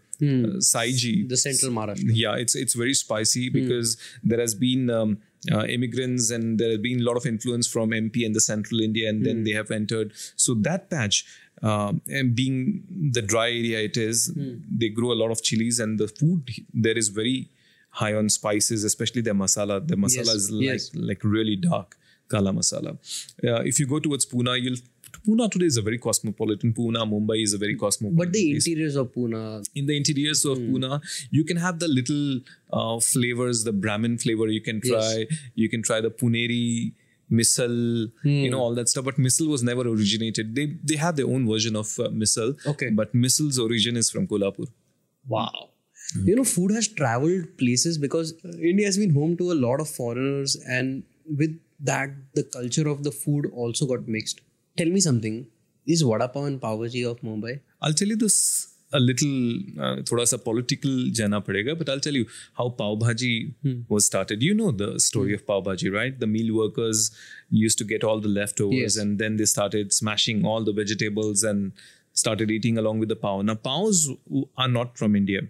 Saoji. 0.69 1.29
The 1.29 1.37
central 1.37 1.71
Maharashtra. 1.71 2.11
Yeah, 2.13 2.35
it's 2.35 2.55
it's 2.55 2.73
very 2.73 2.95
spicy 2.95 3.49
because 3.49 3.97
there 4.23 4.39
has 4.39 4.55
been 4.55 4.89
um, 4.89 5.19
uh, 5.51 5.65
immigrants 5.65 6.31
and 6.31 6.59
there 6.59 6.71
have 6.71 6.81
been 6.81 6.99
a 6.99 7.03
lot 7.03 7.17
of 7.17 7.25
influence 7.25 7.67
from 7.67 7.89
MP 7.91 8.25
and 8.25 8.33
the 8.35 8.41
central 8.41 8.81
India, 8.81 9.09
and 9.09 9.25
then 9.25 9.43
they 9.43 9.51
have 9.51 9.71
entered. 9.71 10.11
So 10.35 10.53
that 10.55 10.89
patch, 10.89 11.25
um, 11.61 12.01
and 12.07 12.35
being 12.35 12.83
the 13.11 13.21
dry 13.21 13.47
area 13.47 13.79
it 13.81 13.97
is, 13.97 14.33
they 14.69 14.89
grow 14.89 15.11
a 15.11 15.19
lot 15.23 15.31
of 15.31 15.41
chilies, 15.43 15.79
and 15.79 15.99
the 15.99 16.07
food 16.07 16.49
there 16.73 16.97
is 16.97 17.09
very 17.09 17.49
high 17.91 18.13
on 18.13 18.29
spices, 18.29 18.83
especially 18.83 19.21
their 19.21 19.33
masala. 19.33 19.85
The 19.87 19.95
masala 19.95 20.25
Yes, 20.25 20.35
is 20.35 20.51
like 20.51 20.63
yes. 20.63 20.91
like 20.95 21.23
really 21.23 21.55
dark 21.55 21.97
kala 22.27 22.51
masala. 22.51 22.97
Uh, 23.43 23.61
if 23.61 23.79
you 23.79 23.85
go 23.87 23.99
towards 23.99 24.25
Pune, 24.25 24.61
you'll 24.61 24.77
Pune 25.27 25.49
today 25.51 25.65
is 25.65 25.77
a 25.77 25.81
very 25.81 25.97
cosmopolitan. 25.97 26.73
Pune, 26.73 26.95
Mumbai 26.95 27.43
is 27.43 27.53
a 27.53 27.57
very 27.57 27.75
cosmopolitan. 27.75 28.17
But 28.17 28.33
the 28.33 28.51
place 28.53 28.67
interiors 28.67 28.95
of 28.95 29.11
Pune, 29.13 29.65
in 29.75 29.85
the 29.85 29.95
interiors 29.97 30.45
of 30.45 30.57
Pune, 30.57 31.01
you 31.31 31.43
can 31.43 31.57
have 31.57 31.79
the 31.79 31.87
little 31.87 32.39
uh, 32.73 32.99
flavors, 32.99 33.63
the 33.63 33.71
Brahmin 33.73 34.17
flavor. 34.17 34.47
You 34.47 34.61
can 34.61 34.81
try. 34.81 35.25
You 35.55 35.69
can 35.69 35.83
try 35.83 36.01
the 36.01 36.09
Puneri 36.11 36.93
misal, 37.31 38.11
you 38.23 38.49
know 38.49 38.59
all 38.59 38.75
that 38.75 38.89
stuff. 38.89 39.05
But 39.05 39.17
misal 39.17 39.47
was 39.47 39.63
never 39.63 39.81
originated. 39.81 40.55
They 40.55 40.67
they 40.83 40.95
have 40.95 41.15
their 41.15 41.27
own 41.27 41.47
version 41.47 41.75
of 41.75 41.87
uh, 41.99 42.09
misal. 42.09 42.55
Okay. 42.73 42.89
But 42.89 43.13
misal's 43.13 43.59
origin 43.59 43.97
is 43.97 44.09
from 44.09 44.27
Kolhapur. 44.27 44.67
wow. 45.27 45.69
You 46.23 46.35
know, 46.35 46.43
food 46.43 46.71
has 46.71 46.87
traveled 46.87 47.57
places 47.57 47.97
because 47.97 48.33
uh, 48.45 48.49
India 48.71 48.85
has 48.85 48.97
been 48.97 49.09
home 49.13 49.35
to 49.37 49.51
a 49.51 49.55
lot 49.55 49.81
of 49.81 49.89
foreigners, 49.89 50.55
and 50.67 51.01
with 51.39 51.59
that, 51.79 52.11
the 52.35 52.43
culture 52.43 52.87
of 52.87 53.03
the 53.03 53.11
food 53.11 53.47
also 53.53 53.87
got 53.87 54.07
mixed. 54.07 54.41
Tell 54.77 54.87
me 54.87 54.99
something. 54.99 55.47
Is 55.87 56.01
vada 56.01 56.27
pav 56.27 56.45
and 56.45 56.61
pav 56.61 56.79
bhaji 56.79 57.09
of 57.09 57.19
Mumbai? 57.21 57.59
I'll 57.81 57.93
tell 57.93 58.07
you 58.07 58.15
this 58.15 58.37
a 58.93 58.99
little, 58.99 59.35
uh, 59.85 59.95
thoda 60.09 60.25
sa 60.31 60.37
political 60.37 60.91
jana 61.19 61.41
padega, 61.41 61.77
but 61.77 61.89
I'll 61.89 61.99
tell 62.07 62.13
you 62.13 62.25
how 62.57 62.69
pav 62.69 62.99
bhaji 62.99 63.53
was 63.89 64.05
started. 64.05 64.41
You 64.41 64.53
know 64.53 64.71
the 64.71 64.99
story 64.99 65.33
of 65.33 65.45
pav 65.47 65.63
bhaji, 65.65 65.91
right? 65.93 66.19
The 66.19 66.27
meal 66.27 66.55
workers 66.55 67.11
used 67.49 67.77
to 67.79 67.83
get 67.83 68.03
all 68.03 68.19
the 68.19 68.29
leftovers 68.37 68.79
Yes. 68.85 68.97
and 68.97 69.19
then 69.19 69.37
they 69.37 69.45
started 69.45 69.93
smashing 69.93 70.45
all 70.45 70.63
the 70.63 70.73
vegetables 70.73 71.43
and 71.43 71.71
started 72.13 72.49
eating 72.57 72.77
along 72.77 72.99
with 72.99 73.09
the 73.09 73.15
pav. 73.27 73.43
Now, 73.45 73.55
pavs 73.55 74.07
are 74.57 74.69
not 74.69 74.97
from 74.97 75.15
India. 75.15 75.41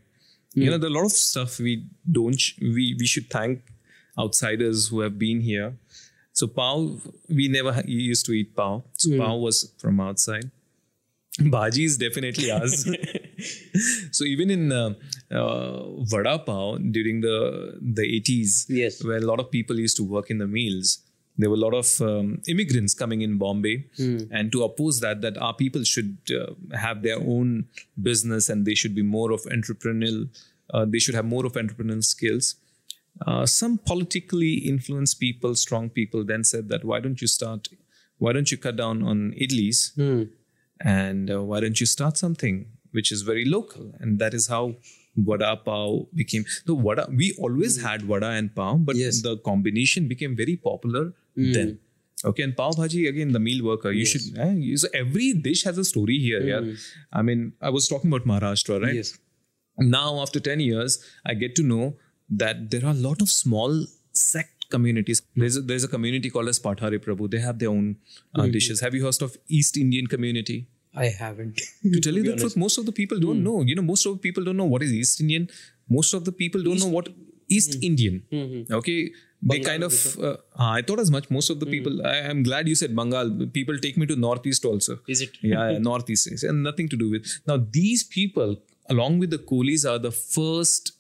You 0.54 0.70
know, 0.72 0.78
there 0.78 0.90
are 0.90 0.94
a 0.94 0.98
lot 0.98 1.06
of 1.06 1.12
stuff 1.12 1.60
we 1.60 1.86
don't, 2.12 2.40
sh- 2.40 2.54
we, 2.62 2.96
we 3.00 3.06
should 3.06 3.30
thank 3.30 3.62
outsiders 4.18 4.88
who 4.88 5.02
have 5.02 5.20
been 5.20 5.42
here. 5.42 5.78
So, 6.40 6.48
pav, 6.48 6.80
we 7.40 7.48
never 7.48 7.74
used 7.88 8.26
to 8.28 8.34
eat 8.40 8.50
pav. 8.56 8.84
So, 9.04 9.10
pav 9.20 9.40
was 9.48 9.58
from 9.84 10.00
outside. 10.08 10.48
Bhaji 11.54 11.84
is 11.90 11.98
definitely 11.98 12.50
us. 12.52 12.74
so 14.18 14.24
even 14.34 14.50
in 14.56 14.72
uh, 14.72 14.94
uh, 15.32 16.04
vada 16.12 16.36
pav 16.40 16.68
during 16.98 17.18
the 17.28 17.38
the 17.98 18.06
80s, 18.22 18.66
Yes. 18.82 19.04
where 19.04 19.18
a 19.18 19.28
lot 19.32 19.40
of 19.44 19.50
people 19.58 19.80
used 19.86 19.98
to 20.02 20.04
work 20.16 20.30
in 20.36 20.38
the 20.44 20.48
meals, 20.58 21.00
there 21.38 21.50
were 21.50 21.58
a 21.62 21.66
lot 21.68 21.74
of 21.74 21.90
um, 22.10 22.42
immigrants 22.54 22.94
coming 22.94 23.22
in 23.28 23.38
Bombay, 23.38 23.76
and 24.32 24.52
to 24.54 24.64
oppose 24.64 25.02
that, 25.02 25.22
that 25.26 25.38
our 25.38 25.54
people 25.64 25.84
should 25.84 26.18
uh, 26.42 26.54
have 26.86 27.04
their 27.08 27.20
own 27.36 27.66
business 28.10 28.48
and 28.50 28.66
they 28.66 28.76
should 28.76 28.96
be 28.96 29.06
more 29.18 29.32
of 29.38 29.42
entrepreneurial. 29.58 30.30
Uh, 30.74 30.86
they 30.94 31.00
should 31.00 31.16
have 31.16 31.26
more 31.36 31.46
of 31.46 31.54
entrepreneurial 31.64 32.04
skills. 32.16 32.56
Uh, 33.26 33.46
some 33.46 33.78
politically 33.78 34.54
influenced 34.56 35.20
people, 35.20 35.56
strong 35.56 35.90
people, 35.90 36.24
then 36.26 36.44
said 36.44 36.68
that 36.70 36.84
why 36.84 37.00
don't 37.00 37.22
you 37.22 37.28
start? 37.28 37.70
Why 38.18 38.34
don't 38.34 38.52
you 38.52 38.58
cut 38.58 38.76
down 38.76 39.04
on 39.04 39.34
idlis? 39.42 39.92
and 40.82 41.32
uh, 41.32 41.42
why 41.44 41.60
don't 41.62 41.80
you 41.80 41.86
start 41.86 42.18
something 42.18 42.66
which 42.92 43.10
is 43.12 43.22
very 43.22 43.46
local 43.46 43.92
and 44.00 44.20
that 44.20 44.34
is 44.34 44.48
how 44.48 44.76
vada 45.16 45.56
pav 45.68 46.08
became 46.14 46.44
the 46.66 46.76
vada 46.76 47.06
we 47.22 47.28
always 47.40 47.82
had 47.82 48.02
vada 48.02 48.32
and 48.40 48.54
pav 48.58 48.84
but 48.90 48.96
Yes. 49.02 49.22
the 49.22 49.38
combination 49.38 50.10
became 50.10 50.36
very 50.36 50.58
popular 50.58 51.04
then 51.56 51.80
okay 52.32 52.44
and 52.48 52.58
pav 52.58 52.76
bhaji 52.82 53.08
again 53.14 53.32
the 53.38 53.40
meal 53.48 53.64
worker 53.70 53.92
you 54.00 54.06
should 54.14 54.38
eh, 54.48 54.52
you- 54.68 54.78
so 54.84 54.90
every 55.04 55.30
dish 55.48 55.64
has 55.70 55.78
a 55.78 55.86
story 55.94 56.18
here 56.28 56.42
yeah 56.52 56.68
i 57.14 57.22
mean 57.30 57.46
i 57.62 57.70
was 57.78 57.88
talking 57.94 58.12
about 58.14 58.28
maharashtra 58.34 58.82
right 58.88 59.00
Yes. 59.02 59.14
now 60.00 60.10
after 60.26 60.40
10 60.50 60.60
years 60.70 61.00
i 61.26 61.34
get 61.46 61.56
to 61.62 61.64
know 61.72 61.86
that 62.30 62.72
there 62.72 62.86
are 62.86 62.92
a 62.92 63.02
lot 63.08 63.22
of 63.22 63.30
small 63.30 63.86
sect 64.14 64.70
communities. 64.70 65.22
There's 65.36 65.58
a, 65.58 65.62
there's 65.62 65.84
a 65.84 65.88
community 65.88 66.30
called 66.30 66.48
as 66.48 66.60
pathare 66.60 67.00
prabhu. 67.00 67.30
They 67.30 67.40
have 67.40 67.60
their 67.60 67.70
own 67.70 67.98
uh, 68.34 68.42
mm-hmm. 68.42 68.52
dishes. 68.52 68.82
Have 68.82 68.96
you 68.96 69.06
heard 69.06 69.22
of 69.22 69.38
east 69.48 69.78
indian 69.78 70.08
community? 70.08 70.68
I 70.96 71.08
haven't. 71.08 71.62
to 71.94 72.00
tell 72.00 72.14
you 72.14 72.24
the 72.24 72.36
truth 72.38 72.56
most 72.56 72.78
of 72.78 72.86
the 72.86 72.92
people 72.92 73.20
don't 73.20 73.38
hmm. 73.38 73.44
know. 73.44 73.62
You 73.62 73.76
know 73.76 73.82
most 73.82 74.06
of 74.06 74.14
the 74.14 74.20
people 74.20 74.44
don't 74.44 74.58
know 74.58 74.66
what 74.66 74.84
is 74.84 74.94
east 74.94 75.22
indian. 75.22 75.50
Most 75.90 76.14
of 76.14 76.26
the 76.26 76.32
people 76.32 76.64
don't 76.64 76.80
know 76.80 76.88
what 76.88 77.10
east 77.50 77.76
hmm. 77.76 77.84
indian. 77.84 78.24
Hmm, 78.32 78.74
okay? 78.74 79.12
They 79.48 79.60
kind 79.60 79.84
of 79.84 79.94
uh, 80.18 80.38
ah, 80.58 80.72
i 80.74 80.82
thought 80.82 81.00
as 81.00 81.12
much. 81.12 81.30
Most 81.30 81.50
of 81.52 81.60
the 81.60 81.68
people 81.68 82.06
I, 82.12 82.14
i'm 82.30 82.42
glad 82.44 82.68
you 82.68 82.76
said 82.76 82.96
bengal. 82.96 83.34
People 83.58 83.78
take 83.78 83.98
me 83.98 84.08
to 84.12 84.16
northeast 84.16 84.66
also. 84.66 85.00
Is 85.08 85.22
it? 85.22 85.38
yeah, 85.42 85.72
yeah 85.72 85.78
northeast. 85.78 86.44
And 86.44 86.66
uh, 86.66 86.70
nothing 86.72 86.90
to 86.90 86.98
do 87.04 87.12
with. 87.12 87.28
Now 87.46 87.58
these 87.80 88.04
people 88.04 88.58
along 88.90 89.20
with 89.20 89.32
the 89.32 89.38
Kolis 89.38 89.90
are 89.92 90.00
the 90.00 90.12
first 90.12 90.94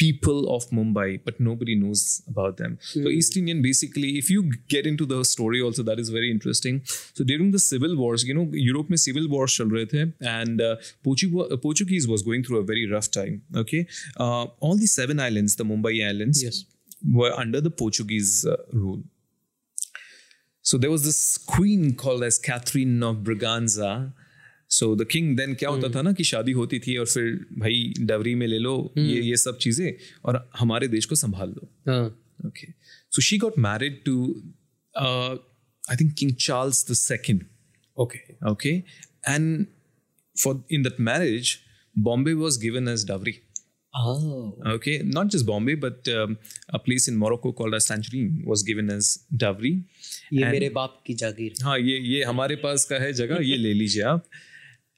people 0.00 0.54
of 0.54 0.64
Mumbai, 0.78 1.20
but 1.24 1.38
nobody 1.40 1.74
knows 1.74 2.22
about 2.28 2.58
them. 2.58 2.76
So 2.80 3.08
East 3.18 3.36
Indian 3.38 3.62
basically, 3.62 4.08
if 4.18 4.28
you 4.28 4.42
get 4.68 4.86
into 4.86 5.06
the 5.06 5.24
story 5.24 5.62
also, 5.62 5.82
that 5.82 5.98
is 5.98 6.10
very 6.10 6.30
interesting. 6.30 6.80
So 7.14 7.24
during 7.24 7.50
the 7.52 7.58
civil 7.58 7.96
wars, 7.96 8.24
you 8.30 8.34
know, 8.34 8.44
Europe 8.52 8.90
में 8.90 8.98
civil 9.04 9.28
wars 9.36 9.56
चल 9.58 9.70
रहे 9.76 9.86
थे, 9.94 10.12
and 10.34 10.60
uh, 10.60 10.76
Portu- 11.08 11.50
uh, 11.50 11.56
Portuguese 11.56 12.06
was 12.14 12.22
going 12.22 12.42
through 12.48 12.58
a 12.58 12.64
very 12.72 12.86
rough 12.90 13.10
time. 13.10 13.40
Okay, 13.64 13.86
uh, 14.18 14.44
all 14.60 14.76
the 14.84 14.86
seven 14.96 15.18
islands, 15.28 15.56
the 15.56 15.64
Mumbai 15.64 15.94
islands, 16.10 16.42
Yes. 16.42 16.64
were 17.20 17.32
under 17.46 17.62
the 17.68 17.70
Portuguese 17.70 18.34
uh, 18.44 18.56
rule. 18.72 19.02
So 20.62 20.76
there 20.76 20.90
was 20.90 21.04
this 21.04 21.38
queen 21.38 21.94
called 21.94 22.22
as 22.28 22.38
Catherine 22.38 23.02
of 23.02 23.18
Braganza, 23.30 24.12
so 24.71 24.95
the 24.95 25.07
king 25.11 25.37
then 25.37 25.53
क्या 25.55 25.69
होता 25.69 25.87
hmm. 25.87 25.95
था 25.95 26.01
ना 26.01 26.11
कि 26.13 26.23
शादी 26.23 26.51
होती 26.51 26.79
थी 26.79 26.97
और 26.97 27.05
फिर 27.05 27.45
भाई 27.57 27.93
डवरी 27.99 28.35
में 28.35 28.47
ले 28.47 28.57
लो 28.57 28.93
hmm. 28.97 29.07
ये 29.07 29.21
ये 29.21 29.37
सब 29.37 29.57
चीज़ें 29.57 29.93
और 30.25 30.51
हमारे 30.59 30.87
देश 30.87 31.05
को 31.05 31.15
संभाल 31.15 31.49
लो. 31.49 31.69
Okay 32.47 32.67
so 33.11 33.21
she 33.21 33.37
got 33.37 33.59
married 33.59 34.03
to 34.03 34.43
I 34.97 35.95
think 36.01 36.13
King 36.13 36.35
Charles 36.35 36.91
the 36.91 36.93
second 36.93 37.45
okay 37.97 38.51
okay 38.51 38.69
and 39.29 39.65
for 40.43 40.63
in 40.71 40.83
that 40.83 40.99
marriage 40.99 41.57
Bombay 41.99 42.33
was 42.33 42.59
given 42.61 42.87
as 42.87 43.05
dowry 43.07 43.31
okay 44.75 45.03
not 45.03 45.27
just 45.27 45.45
Bombay 45.45 45.75
but 45.75 46.09
a 46.69 46.77
place 46.77 47.09
in 47.09 47.15
Morocco 47.15 47.51
called 47.51 47.75
a 47.75 47.79
century 47.79 48.25
was 48.25 48.63
given 48.63 48.89
as 48.89 49.19
dowry 49.33 49.73
ये 50.33 50.45
मेरे 50.45 50.69
बाप 50.69 51.03
की 51.07 51.13
जागीर। 51.13 51.53
हाँ 51.63 51.79
ये 51.79 51.99
ये 51.99 52.23
हमारे 52.23 52.55
पास 52.55 52.85
का 52.85 52.95
है 52.95 53.13
जगह 53.13 53.37
ये 53.41 53.57
ले 53.57 53.73
लीजिए 53.73 54.03
आप। 54.03 54.25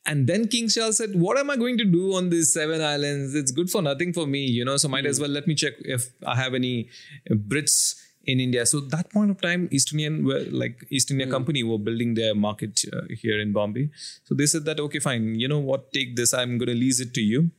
And 0.06 0.28
then 0.28 0.48
King 0.48 0.68
Charles 0.68 0.98
said, 0.98 1.12
What 1.16 1.38
am 1.38 1.50
I 1.50 1.56
going 1.56 1.78
to 1.78 1.86
do 1.86 2.16
on 2.16 2.30
these 2.30 2.52
seven 2.52 2.82
islands? 2.82 3.36
It's 3.36 3.52
good 3.52 3.70
for 3.70 3.82
nothing 3.82 4.12
for 4.12 4.28
me, 4.28 4.46
you 4.46 4.66
know. 4.66 4.78
So 4.78 4.90
might 4.90 5.06
as 5.06 5.18
hmm. 5.18 5.24
well 5.24 5.32
let 5.32 5.48
me 5.48 5.56
check 5.56 5.74
if 5.80 6.08
I 6.26 6.36
have 6.36 6.54
any 6.54 6.90
uh, 7.32 7.36
Brits 7.36 8.02
in 8.26 8.40
India. 8.40 8.66
So 8.66 8.80
that 8.80 9.10
point 9.12 9.32
of 9.32 9.42
time, 9.42 9.70
East 9.72 9.94
Indian 9.94 10.26
were 10.26 10.46
like 10.52 10.86
East 10.90 11.12
India 11.12 11.26
hmm. 11.26 11.32
Company 11.32 11.64
were 11.64 11.78
building 11.80 12.16
their 12.16 12.36
market 12.36 12.84
uh, 12.92 13.02
here 13.10 13.40
in 13.40 13.54
Bombay. 13.54 13.90
So 14.26 14.36
they 14.36 14.46
said 14.46 14.66
that 14.66 14.80
okay, 14.80 15.00
fine. 15.00 15.40
You 15.40 15.48
know 15.48 15.60
what? 15.60 15.94
Take 15.94 16.16
this. 16.18 16.34
I'm 16.34 16.58
going 16.58 16.70
to 16.70 16.76
lease 16.76 17.00
it 17.00 17.14
to 17.14 17.22
you. 17.22 17.52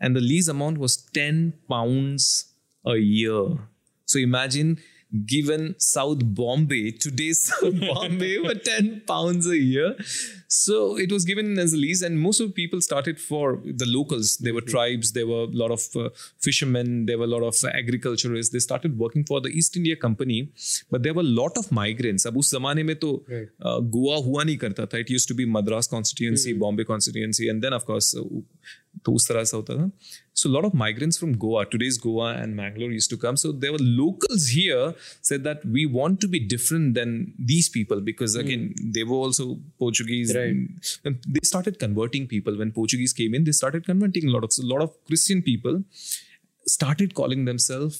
And 0.00 0.16
the 0.16 0.20
lease 0.20 0.48
amount 0.48 0.78
was 0.78 0.96
ten 0.96 1.52
pounds 1.68 2.46
a 2.86 2.96
year. 2.96 3.58
So 4.06 4.18
imagine 4.18 4.78
given 5.25 5.75
South 5.79 6.19
Bombay, 6.23 6.91
today's 6.91 7.43
South 7.43 7.79
Bombay, 7.79 8.43
for 8.43 8.53
10 8.53 9.03
pounds 9.07 9.47
a 9.47 9.57
year. 9.57 9.95
So 10.47 10.97
it 10.97 11.11
was 11.11 11.25
given 11.25 11.57
as 11.57 11.73
a 11.73 11.77
lease, 11.77 12.01
and 12.01 12.19
most 12.19 12.39
of 12.39 12.47
the 12.47 12.53
people 12.53 12.81
started 12.81 13.19
for 13.19 13.61
the 13.65 13.85
locals. 13.87 14.37
There 14.37 14.53
were 14.53 14.61
tribes, 14.61 15.11
there 15.13 15.25
were 15.27 15.43
a 15.43 15.57
lot 15.63 15.71
of 15.71 15.81
uh, 15.95 16.09
fishermen, 16.39 17.05
there 17.07 17.17
were 17.17 17.25
a 17.25 17.27
lot 17.27 17.43
of 17.43 17.55
agriculturists. 17.73 18.51
They 18.51 18.59
started 18.59 18.97
working 18.97 19.23
for 19.23 19.41
the 19.41 19.49
East 19.49 19.77
India 19.77 19.95
Company, 19.95 20.51
but 20.91 21.03
there 21.03 21.13
were 21.13 21.21
a 21.21 21.33
lot 21.41 21.57
of 21.57 21.71
migrants. 21.71 22.25
अब 22.27 22.37
उस 22.37 22.53
जमाने 22.53 22.83
में 22.83 22.95
तो 22.95 23.11
uh, 23.31 23.79
Goa 23.95 24.17
हुआ 24.25 24.43
नहीं 24.43 24.57
करता 24.57 24.85
था. 24.85 24.99
It 24.99 25.09
used 25.09 25.27
to 25.27 25.33
be 25.33 25.45
Madras 25.45 25.87
constituency, 25.87 26.53
Bombay 26.53 26.83
constituency, 26.83 27.49
and 27.49 27.63
then 27.63 27.73
of 27.73 27.85
course 27.85 28.15
uh, 28.15 28.23
तो 29.05 29.13
उस 29.15 29.27
तरह 29.27 29.43
से 29.49 29.55
होता 29.57 29.75
था 29.79 29.91
so 30.41 30.49
a 30.49 30.51
lot 30.55 30.65
of 30.67 30.73
migrants 30.81 31.17
from 31.21 31.31
goa 31.43 31.61
today's 31.73 31.97
goa 32.05 32.27
and 32.43 32.55
mangalore 32.59 32.91
used 32.95 33.11
to 33.13 33.17
come 33.23 33.37
so 33.41 33.51
there 33.63 33.73
were 33.75 33.81
locals 33.99 34.45
here 34.57 34.85
said 35.29 35.43
that 35.47 35.65
we 35.77 35.85
want 35.97 36.19
to 36.25 36.29
be 36.35 36.39
different 36.53 36.93
than 36.99 37.13
these 37.53 37.69
people 37.77 38.01
because 38.09 38.35
again 38.43 38.63
they 38.97 39.03
were 39.11 39.19
also 39.27 39.47
portuguese 39.85 40.33
Right. 40.39 40.93
and 41.05 41.27
they 41.37 41.43
started 41.51 41.79
converting 41.85 42.27
people 42.35 42.57
when 42.63 42.71
portuguese 42.79 43.13
came 43.21 43.35
in 43.39 43.49
they 43.49 43.57
started 43.63 43.85
converting 43.91 44.29
a 44.29 44.35
lot 44.37 44.47
of 44.49 44.53
so 44.59 44.63
a 44.67 44.69
lot 44.75 44.85
of 44.87 44.95
christian 45.11 45.43
people 45.49 45.83
started 46.77 47.13
calling 47.21 47.45
themselves 47.51 47.99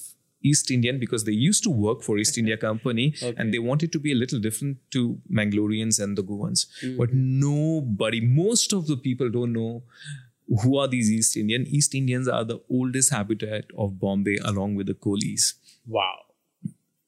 East 0.49 0.69
Indian 0.73 0.99
because 0.99 1.23
they 1.27 1.33
used 1.33 1.63
to 1.63 1.69
work 1.85 2.01
for 2.03 2.13
East 2.17 2.37
India 2.41 2.55
Company 2.59 3.05
and 3.37 3.53
they 3.53 3.59
wanted 3.59 3.91
to 3.95 3.99
be 4.03 4.11
a 4.13 4.15
little 4.19 4.39
different 4.45 4.77
to 4.95 5.01
Mangaloreans 5.39 5.99
and 6.05 6.17
the 6.17 6.23
Goans. 6.29 6.61
But 6.99 7.09
nobody, 7.13 8.21
most 8.21 8.71
of 8.77 8.87
the 8.87 8.95
people 9.07 9.29
don't 9.29 9.51
know 9.51 9.83
who 10.62 10.76
are 10.78 10.88
these 10.88 11.10
East 11.10 11.36
Indian. 11.36 11.66
East 11.66 11.94
Indians 11.94 12.28
are 12.28 12.44
the 12.44 12.60
oldest 12.70 13.10
habitat 13.12 13.64
of 13.78 13.98
Bombay 13.98 14.36
along 14.52 14.74
with 14.76 14.86
the 14.86 14.94
Colis. 14.94 15.54
wow 15.86 16.14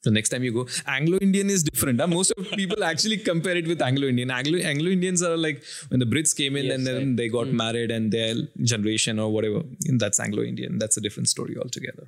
So 0.06 0.10
next 0.16 0.30
time 0.32 0.44
you 0.46 0.52
go, 0.56 0.62
Anglo-Indian 0.96 1.48
is 1.54 1.62
different. 1.68 2.00
huh? 2.00 2.06
Most 2.06 2.32
of 2.38 2.48
people 2.58 2.84
actually 2.88 3.16
compare 3.28 3.56
it 3.60 3.66
with 3.70 3.80
Anglo-Indian. 3.86 4.30
Anglo 4.30 4.58
Anglo-Indians 4.72 5.22
are 5.28 5.36
like 5.36 5.62
when 5.88 5.98
the 6.02 6.06
Brits 6.12 6.34
came 6.40 6.54
in 6.60 6.66
Yes, 6.66 6.74
and 6.76 6.86
then 6.88 6.98
right. 7.06 7.16
they 7.20 7.28
got 7.28 7.48
married 7.62 7.90
and 7.96 8.12
their 8.16 8.34
generation 8.72 9.18
or 9.24 9.28
whatever. 9.36 9.62
That's 10.04 10.20
Anglo-Indian. 10.26 10.78
That's 10.82 10.96
a 10.96 11.02
different 11.06 11.28
story 11.34 11.56
altogether. 11.64 12.06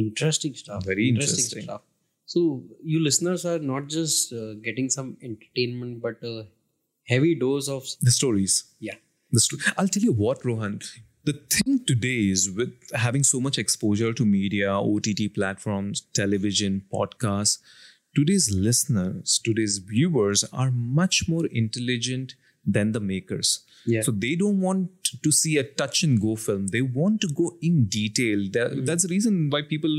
interesting 0.00 0.54
stuff 0.54 0.84
Very 0.90 1.06
interesting. 1.12 1.62
stuff 1.64 1.82
so 2.34 2.40
you 2.82 2.98
listeners 3.06 3.42
are 3.50 3.58
not 3.58 3.88
just 3.88 4.32
uh, 4.32 4.54
getting 4.66 4.88
some 4.96 5.08
entertainment 5.22 6.00
but 6.04 6.22
a 6.22 6.46
heavy 7.12 7.34
dose 7.34 7.68
of 7.68 7.84
The 8.08 8.10
stories. 8.20 8.54
yeah 8.88 8.98
The 9.32 9.40
sto- 9.40 9.56
I'll 9.76 9.88
tell 9.88 10.02
you 10.02 10.12
what, 10.12 10.44
Rohan. 10.44 10.80
The 11.24 11.32
thing 11.50 11.84
today 11.86 12.28
is 12.28 12.50
with 12.50 12.72
having 12.94 13.22
so 13.24 13.40
much 13.40 13.58
exposure 13.58 14.12
to 14.12 14.24
media, 14.24 14.72
OTT 14.72 15.28
platforms, 15.28 16.02
television, 16.12 16.82
podcasts, 16.92 17.58
today's 18.14 18.50
listeners, 18.50 19.40
today's 19.42 19.78
viewers 19.78 20.44
are 20.52 20.70
much 20.70 21.28
more 21.28 21.46
intelligent 21.46 22.34
than 22.66 22.92
the 22.92 23.00
makers. 23.00 23.64
Yeah. 23.91 24.01
So 24.05 24.11
they 24.23 24.31
don't 24.39 24.59
want 24.67 25.11
to 25.25 25.31
see 25.31 25.51
a 25.59 25.63
touch 25.81 25.99
and 26.07 26.19
go 26.23 26.35
film. 26.45 26.63
They 26.75 26.81
want 26.97 27.21
to 27.25 27.29
go 27.41 27.45
in 27.69 27.75
detail. 27.95 28.41
There- 28.57 28.73
That's 28.89 29.05
the 29.07 29.11
reason 29.11 29.37
why 29.53 29.61
people 29.69 29.93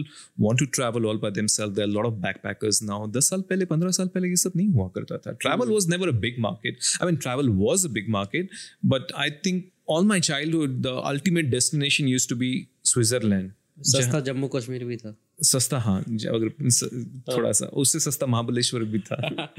want 0.46 0.58
to 0.62 0.66
travel 0.78 1.06
all 1.12 1.20
by 1.22 1.30
themselves. 1.38 1.74
There 1.78 1.86
are 1.86 1.90
a 1.90 1.94
lot 1.94 2.08
of 2.10 2.18
backpackers 2.26 2.80
now. 2.90 2.98
10 3.18 3.20
साल 3.28 3.44
पहले 3.52 3.68
15 3.72 3.92
साल 4.00 4.08
पहले 4.16 4.28
ये 4.28 4.36
सब 4.44 4.56
नहीं 4.56 4.68
हुआ 4.74 4.88
करता 4.98 5.18
था. 5.26 5.36
Travel 5.46 5.72
was 5.76 5.88
never 5.94 6.10
a 6.14 6.16
big 6.26 6.42
market. 6.48 6.90
I 7.00 7.08
mean, 7.10 7.20
travel 7.26 7.48
was 7.62 7.86
a 7.90 7.92
big 7.98 8.10
market, 8.18 8.52
but 8.94 9.14
I 9.26 9.30
think 9.46 9.64
all 9.96 10.10
my 10.12 10.20
childhood, 10.30 10.76
the 10.88 10.94
ultimate 11.12 11.50
destination 11.56 12.12
used 12.16 12.28
to 12.34 12.40
be 12.44 12.52
Switzerland. 12.94 13.54
सस्ता 13.88 14.20
जम्मू 14.28 14.48
कश्मीर 14.54 14.84
भी 14.84 14.96
था 14.96 15.10
सस्ता 15.50 15.78
हाँ 15.78 16.02
ज- 16.08 16.26
अगर 16.26 16.68
स- 16.76 16.88
थोड़ा 17.32 17.50
सा 17.58 17.66
उससे 17.82 17.98
सस्ता 18.00 18.26
महाबलेश्वर 18.26 18.84
भी 18.94 18.98
था 19.10 19.16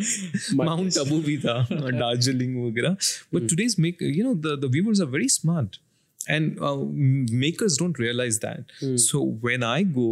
माउंट 0.64 0.98
अबू 0.98 1.20
भी 1.28 1.38
था 1.46 1.56
दार्जिलिंग 1.72 2.58
वगैरह 2.66 2.98
but 3.34 3.48
today's 3.50 3.76
make 3.86 4.02
you 4.02 4.24
know 4.24 4.34
the 4.48 4.60
the 4.66 4.72
viewers 4.72 5.02
are 5.02 5.08
very 5.16 5.30
smart 5.38 5.78
and 6.30 6.58
makers 7.46 7.78
don't 7.80 8.00
realise 8.02 8.38
that 8.46 8.72
so 9.08 9.24
when 9.46 9.64
I 9.64 9.84
go 10.00 10.10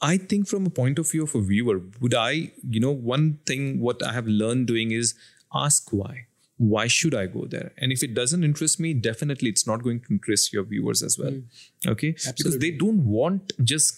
I 0.00 0.16
think 0.30 0.46
from 0.48 0.64
a 0.68 0.70
point 0.76 0.98
of 1.00 1.10
view 1.10 1.26
of 1.26 1.34
a 1.38 1.40
viewer, 1.50 1.74
would 2.00 2.14
I, 2.22 2.32
you 2.72 2.80
know, 2.84 2.90
one 3.10 3.22
thing 3.50 3.62
what 3.84 4.02
I 4.08 4.10
have 4.16 4.26
learned 4.40 4.66
doing 4.70 4.90
is 4.96 5.12
ask 5.60 5.92
why. 6.00 6.10
Why 6.58 6.82
should 6.96 7.14
I 7.20 7.22
go 7.36 7.44
there? 7.54 7.70
And 7.78 7.94
if 7.94 8.02
it 8.06 8.12
doesn't 8.18 8.48
interest 8.48 8.80
me, 8.86 8.90
definitely 9.06 9.52
it's 9.54 9.66
not 9.70 9.86
going 9.86 10.02
to 10.02 10.12
interest 10.16 10.52
your 10.56 10.64
viewers 10.74 11.02
as 11.08 11.16
well. 11.22 11.38
Okay? 11.94 12.10
Because 12.34 12.58
they 12.66 12.70
don't 12.82 13.08
want 13.14 13.54
just 13.72 13.96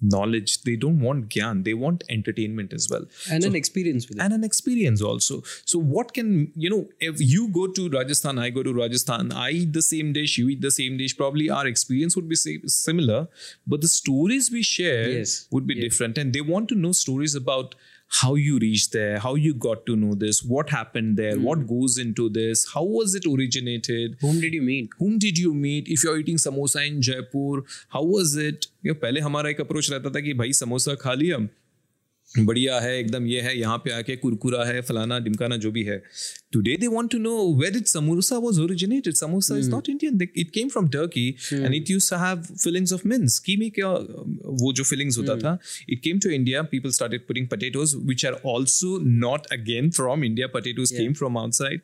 knowledge, 0.00 0.62
they 0.62 0.76
don't 0.76 1.00
want 1.00 1.28
gyan, 1.28 1.64
they 1.64 1.74
want 1.74 2.04
entertainment 2.08 2.72
as 2.72 2.88
well. 2.90 3.04
and 3.30 3.44
an 3.44 3.54
experience 3.54 4.08
with 4.08 4.18
it 4.18 4.22
And 4.22 4.32
an 4.32 4.44
experience 4.44 5.02
also. 5.02 5.42
So, 5.64 5.78
what 5.78 6.14
can, 6.14 6.52
you 6.56 6.70
know, 6.70 6.88
if 7.00 7.20
you 7.20 7.48
go 7.48 7.66
to 7.66 7.88
Rajasthan, 7.90 8.38
I 8.38 8.50
go 8.50 8.62
to 8.62 8.72
Rajasthan, 8.72 9.32
I 9.32 9.50
eat 9.50 9.72
the 9.72 9.82
same 9.82 10.12
dish, 10.12 10.38
you 10.38 10.48
eat 10.48 10.60
the 10.60 10.70
same 10.70 10.96
dish, 10.96 11.16
probably 11.16 11.50
our 11.50 11.66
experience 11.66 12.16
would 12.16 12.28
be 12.28 12.36
similar, 12.36 13.28
but 13.66 13.80
the 13.80 13.88
stories 13.88 14.50
we 14.50 14.62
share 14.62 15.08
Yes. 15.10 15.46
would 15.50 15.66
be 15.66 15.74
different. 15.80 16.18
And 16.18 16.32
they 16.32 16.40
want 16.40 16.68
to 16.70 16.74
know 16.74 16.92
stories 16.92 17.34
about 17.34 17.74
how 18.09 18.35
you 18.35 18.59
reached 18.59 18.93
there, 18.93 19.19
how 19.19 19.35
you 19.35 19.53
got 19.53 19.85
to 19.85 19.95
know 19.95 20.13
this, 20.13 20.43
what 20.43 20.69
happened 20.69 21.17
there, 21.17 21.37
what 21.39 21.65
goes 21.67 21.97
into 21.97 22.29
this, 22.29 22.65
how 22.73 22.83
was 22.83 23.15
it 23.15 23.25
originated, 23.25 24.15
whom 24.21 24.39
did 24.39 24.53
you 24.53 24.61
meet 24.61 24.89
whom 24.99 25.17
did 25.19 25.37
you 25.37 25.53
meet 25.53 25.87
if 25.87 26.03
you're 26.03 26.17
eating 26.19 26.37
samosa 26.37 26.87
in 26.87 27.01
jaipur 27.01 27.63
how 27.89 28.03
was 28.03 28.35
it 28.35 28.67
you 28.83 28.93
know, 28.93 28.99
पहले 29.01 29.19
हमारा 29.19 29.49
एक 29.49 29.61
approach 29.61 29.91
रहता 29.91 30.09
था 30.09 30.19
कि 30.21 30.33
भाई 30.33 30.53
समोसा 30.53 30.95
खा 30.95 31.13
लिया 31.13 31.37
बढ़िया 32.38 32.78
है 32.80 32.98
एकदम 32.98 33.26
ये 33.26 33.40
है 33.40 33.58
यहाँ 33.58 33.76
पे 33.78 33.90
आके 33.90 34.16
कुरकुरा 34.16 34.64
है 34.64 34.80
फलाना 34.80 35.18
डिमकाना 35.18 35.56
जो 35.56 35.70
भी 35.70 35.82
है। 35.84 36.02
Today 36.52 36.76
they 36.76 36.86
want 36.86 37.10
to 37.10 37.18
know 37.18 37.32
where 37.54 37.76
it 37.76 37.86
samosa 37.86 38.38
was 38.38 38.58
originated 38.60 39.14
samosa 39.14 39.56
is 39.58 39.70
not 39.70 39.88
Indian 39.88 40.22
it 40.22 40.50
came 40.50 40.68
from 40.68 40.88
Turkey 40.88 41.28
and 41.52 41.74
it 41.74 41.90
used 41.90 42.10
to 42.10 42.16
have 42.16 42.42
fillings 42.42 42.92
of 42.92 43.08
mince 43.08 43.38
कीमे 43.38 43.70
का 43.78 43.90
वो 44.62 44.72
जो 44.72 44.84
फिलिंग्स 44.84 45.18
होता 45.18 45.36
था 45.36 45.58
it 45.90 46.02
came 46.02 46.18
to 46.18 46.30
India 46.30 46.62
people 46.62 46.90
started 46.90 47.26
putting 47.26 47.48
potatoes 47.48 47.94
which 47.96 48.26
are 48.26 48.40
also 48.54 48.98
not 49.04 49.46
again 49.52 49.90
from 49.90 50.24
India 50.24 50.46
potatoes 50.46 50.92
came 50.92 51.12
from 51.12 51.38
outside. 51.40 51.80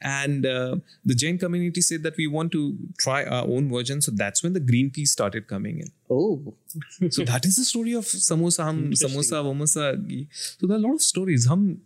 And 0.00 0.46
uh, 0.46 0.76
the 1.04 1.14
jain 1.14 1.38
community 1.38 1.80
said 1.80 2.02
that 2.02 2.16
we 2.16 2.26
want 2.26 2.50
to 2.52 2.76
try 2.98 3.24
our 3.24 3.46
own 3.46 3.68
version 3.68 4.00
so 4.00 4.10
that's 4.10 4.42
when 4.42 4.52
the 4.52 4.60
green 4.60 4.90
tea 4.90 5.04
started 5.04 5.46
coming 5.46 5.78
in 5.78 5.90
oh 6.10 6.54
so 7.10 7.24
that 7.24 7.44
is 7.44 7.56
the 7.56 7.64
story 7.64 7.92
of 7.92 8.04
samosa 8.04 8.64
hum 8.64 8.92
samosa 8.92 9.42
wamosa 9.44 9.92
so 10.32 10.66
there 10.66 10.76
are 10.76 10.80
a 10.80 10.86
lot 10.86 10.94
of 10.94 11.02
stories 11.02 11.46
हम 11.46 11.76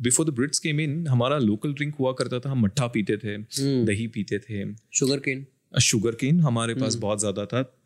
before 0.00 0.24
the 0.24 0.32
brits 0.32 0.62
came 0.62 0.80
in 0.80 1.06
हमारा 1.08 1.38
local 1.38 1.72
drink 1.72 1.98
हुआ 1.98 2.12
करता 2.12 2.40
था 2.40 2.50
हम 2.50 2.64
मट्ठा 2.64 2.86
पीते 2.86 3.16
थे 3.16 3.38
दही 3.84 4.06
पीते 4.06 4.38
थे 4.38 4.74
sugar 5.00 5.20
cane 5.28 5.44
शुगर 5.80 6.14
केन 6.14 6.40
हमारे 6.40 6.74
पास 6.74 6.94
बहुत 6.94 7.20
ज़्यादा 7.20 7.44
था 7.46 7.78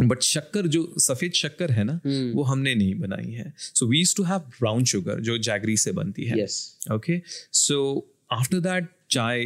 बट 0.00 0.22
शक्कर 0.22 0.66
जो 0.66 0.94
सफ़ेद 0.98 1.32
शक्कर 1.32 1.70
है 1.70 1.84
ना 1.84 2.00
वो 2.06 2.42
हमने 2.42 2.74
नहीं 2.74 2.94
बनाई 2.94 3.30
है 3.30 3.54
so 3.58 3.86
we 3.86 4.04
to 4.16 4.22
have 4.22 4.38
brown 4.38 4.84
sugar 4.84 5.20
जो 5.20 5.38
जैगरी 5.38 5.76
से 5.76 5.92
बनती 5.92 6.24
है 6.24 6.44
ओके 6.94 7.22
सो 7.52 8.12
आफ्टर 8.30 8.60
दैट 8.60 8.88
चाय 9.10 9.44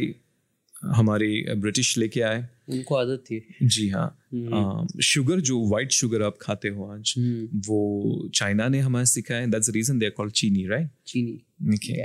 हमारी 0.83 1.43
ब्रिटिश 1.55 1.97
लेके 1.97 2.21
आए। 2.21 2.45
उनको 2.69 2.95
आदत 2.95 3.23
थी। 3.25 3.41
जी 3.63 3.87
हाँ। 3.89 4.05
हम्म। 4.33 5.01
शुगर 5.01 5.39
जो 5.39 5.59
वाइट 5.69 5.91
शुगर 5.91 6.21
आप 6.23 6.37
खाते 6.41 6.67
हो 6.67 6.85
आज 6.85 7.13
हम्म। 7.17 7.59
वो 7.67 8.29
चाइना 8.35 8.67
ने 8.67 8.79
हमें 8.79 9.03
सिखाया 9.05 9.45
that's 9.45 9.69
the 9.69 9.73
reason 9.73 9.99
they 9.99 10.05
are 10.05 10.11
called 10.11 10.33
chini 10.33 10.65
right 10.67 10.89
chini. 11.07 11.73
Okay 11.73 12.03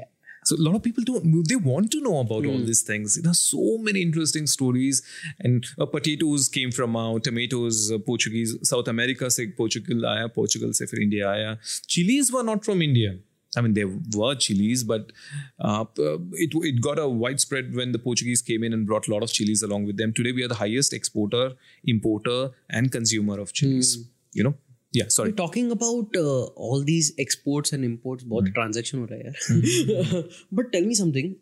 so 0.49 0.56
lot 0.64 0.75
of 0.75 0.83
people 0.83 1.04
don't 1.04 1.47
they 1.47 1.54
want 1.54 1.90
to 1.92 2.00
know 2.00 2.21
about 2.25 2.47
all 2.47 2.64
this 2.64 2.88
things 2.88 3.14
there 3.14 3.28
are 3.28 3.35
so 3.35 3.78
many 3.83 4.00
interesting 4.00 4.47
stories 4.47 5.02
and 5.47 5.66
potatoes 5.80 6.49
came 6.49 6.71
from 6.71 6.97
out 6.97 7.25
tomatoes 7.25 7.88
Portuguese 8.06 8.59
South 8.62 8.88
America 8.88 9.28
से 9.28 9.47
Portugal 9.59 10.04
आया 10.04 10.26
Portugal 10.26 10.73
से 10.73 10.87
फिर 10.87 11.00
India 11.00 11.30
आया। 11.30 11.59
Chillies 11.88 12.30
were 12.35 12.45
not 12.45 12.64
from 12.64 12.83
India 12.83 13.12
I 13.57 13.61
mean, 13.61 13.73
there 13.73 13.88
were 14.15 14.33
chilies, 14.35 14.83
but 14.83 15.11
uh, 15.59 15.85
it 16.33 16.51
it 16.53 16.81
got 16.81 17.00
a 17.00 17.07
widespread 17.07 17.75
when 17.75 17.91
the 17.91 18.00
Portuguese 18.00 18.41
came 18.41 18.63
in 18.63 18.71
and 18.71 18.88
brought 18.88 19.09
a 19.09 19.11
lot 19.13 19.23
of 19.23 19.31
chilies 19.31 19.61
along 19.61 19.88
with 19.88 19.97
them. 19.97 20.13
Today, 20.13 20.31
we 20.31 20.43
are 20.43 20.47
the 20.47 20.55
highest 20.55 20.93
exporter, 20.93 21.53
importer, 21.83 22.51
and 22.69 22.91
consumer 22.91 23.39
of 23.39 23.51
chilies. 23.51 23.97
You 24.33 24.45
know, 24.45 24.55
yeah. 24.93 25.07
Sorry. 25.07 25.33
talking 25.33 25.71
about 25.71 26.15
uh, 26.15 26.43
all 26.67 26.83
these 26.83 27.13
exports 27.17 27.73
and 27.73 27.85
imports 27.85 28.23
बहुत 28.23 28.53
transaction 28.55 29.00
हो 29.00 29.07
रहा 29.11 29.17
है 29.17 29.23
यार 29.25 30.23
but 30.59 30.71
tell 30.73 30.89
me 30.89 30.97
something 31.01 31.35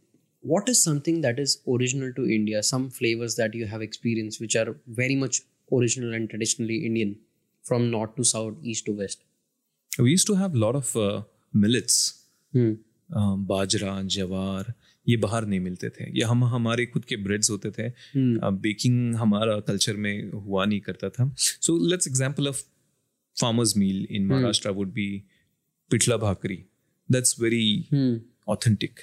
what 0.52 0.70
is 0.74 0.84
something 0.84 1.22
that 1.22 1.40
is 1.46 1.56
original 1.78 2.14
to 2.20 2.28
India 2.36 2.62
some 2.64 2.90
flavors 3.00 3.40
that 3.40 3.56
you 3.62 3.72
have 3.72 3.82
experienced 3.88 4.42
which 4.42 4.56
are 4.56 4.68
very 5.00 5.16
much 5.24 5.42
original 5.80 6.14
and 6.20 6.30
traditionally 6.30 6.78
Indian 6.92 7.16
from 7.72 7.90
north 7.96 8.16
to 8.20 8.28
south 8.34 8.70
east 8.74 8.86
to 8.92 8.96
west 9.02 9.26
We 10.04 10.12
used 10.12 10.28
to 10.28 10.36
have 10.40 10.54
a 10.58 10.60
lot 10.60 10.76
of 10.76 10.96
uh, 10.96 11.22
millets. 11.57 11.97
uh, 12.55 13.37
bajra 13.49 14.03
jowar 14.03 14.73
ये 15.09 15.17
बाहर 15.17 15.47
नहीं 15.47 15.61
मिलते 15.61 15.89
थे। 15.89 16.05
ये 16.19 16.25
हम 16.25 16.45
हमारे 16.45 16.87
खुद 16.87 17.05
के 17.05 17.17
ब्रेड्स 17.17 17.51
होते 17.51 17.71
थे। 17.71 17.89
बेकिंग 18.59 19.15
हमारा 19.15 19.59
कल्चर 19.61 19.97
में 19.97 20.31
हुआ 20.33 20.65
नहीं 20.65 20.81
करता 20.81 21.09
था। 21.09 21.35
So 21.39 21.77
let's 21.89 22.09
example 22.09 22.49
of 22.49 22.63
farmers 23.37 23.77
meal 23.77 24.07
in 24.11 24.27
Maharashtra 24.27 24.71
would 24.71 24.93
be 24.93 25.25
pitla 25.91 26.17
bhakri 26.17 26.65
that's 27.09 27.41
very 27.41 27.67
authentic 28.49 29.01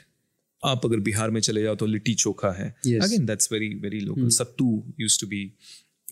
आप 0.64 0.86
अगर 0.86 1.00
बिहार 1.00 1.30
में 1.32 1.42
चले 1.42 1.62
जाओ 1.64 1.76
तो 1.76 1.86
लिट्टी 1.86 2.14
चोखा 2.14 2.52
है। 2.52 2.70
Again 3.00 3.26
that's 3.26 3.52
very 3.52 3.74
very 3.76 4.00
local 4.00 4.30
sattu 4.30 4.84
use 5.00 5.20
to 5.22 5.28
be 5.28 5.44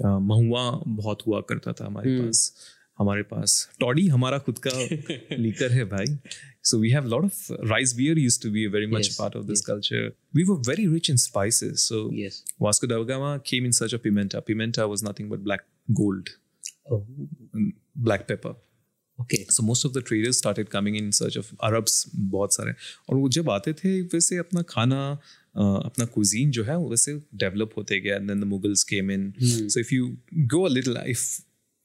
mahua 0.02 0.72
बहुत 0.88 1.20
हुआ 1.28 1.42
करता 1.42 1.74
था 1.74 1.86
हमारे 1.86 2.20
पास। 2.20 2.54
हमारे 3.00 3.24
पास। 3.24 3.70
टॉडी 3.80 4.08
हमारा 4.08 4.38
खुद 4.38 4.58
का 4.68 4.72
लीकर 5.36 5.72
है 5.72 5.86
भाई। 5.86 6.18
So 6.64 6.78
we 6.78 6.90
have 6.90 7.06
lot 7.06 7.24
of 7.24 7.52
rice 7.52 7.96
beer 7.96 8.20
use 8.20 8.42
to 8.44 8.52
be 8.52 8.68
very 8.68 8.86
much 8.86 9.16
part 9.20 9.36
of 9.36 9.46
this 9.46 9.62
culture 9.62 10.12
we 10.36 10.44
were 10.44 10.56
very 10.70 10.88
rich 10.88 11.10
in 11.10 11.16
spices 11.16 11.88
so 11.90 12.12
Vasco 12.62 12.88
da 12.88 13.38
came 13.38 13.66
in 13.66 13.72
search 13.72 13.94
of 13.94 14.02
pimenta 14.02 14.40
pimenta 14.40 14.86
was 14.86 15.04
nothing 15.04 15.30
but 15.30 15.40
black 15.40 15.62
gold 15.92 16.30
black 17.98 18.22
pepper 18.22 18.50
okay 19.22 19.44
so 19.44 19.64
most 19.64 19.86
of 19.86 19.94
the 19.94 20.04
traders 20.08 20.38
started 20.38 20.68
coming 20.68 20.98
in 20.98 21.12
search 21.12 21.38
of 21.38 21.52
Arabs 21.64 22.12
बहुत 22.16 22.54
सारे। 22.54 22.72
और 23.10 23.16
वो 23.16 23.30
जब 23.30 23.50
आते 23.50 23.74
थे 23.74 24.02
वैसे 24.02 24.38
अपना 24.38 24.62
खाना 24.62 25.20
Uh, 25.50 25.86
अपना 25.86 26.06
कुजीन 26.06 26.52
जो 26.52 26.64
है 26.64 26.78
वैसे 26.78 27.14
डेवलप 27.36 27.72
होते 27.78 28.00
गया 28.00 28.16
and 28.16 28.28
then 28.28 28.40
the 28.40 28.44
Mughals 28.44 28.84
came 28.84 29.12
in 29.12 29.34
so 29.42 29.80
if 29.80 29.94
you 29.94 30.18
go 30.34 30.64
a 30.64 30.70
little 30.70 30.98
if 31.08 31.42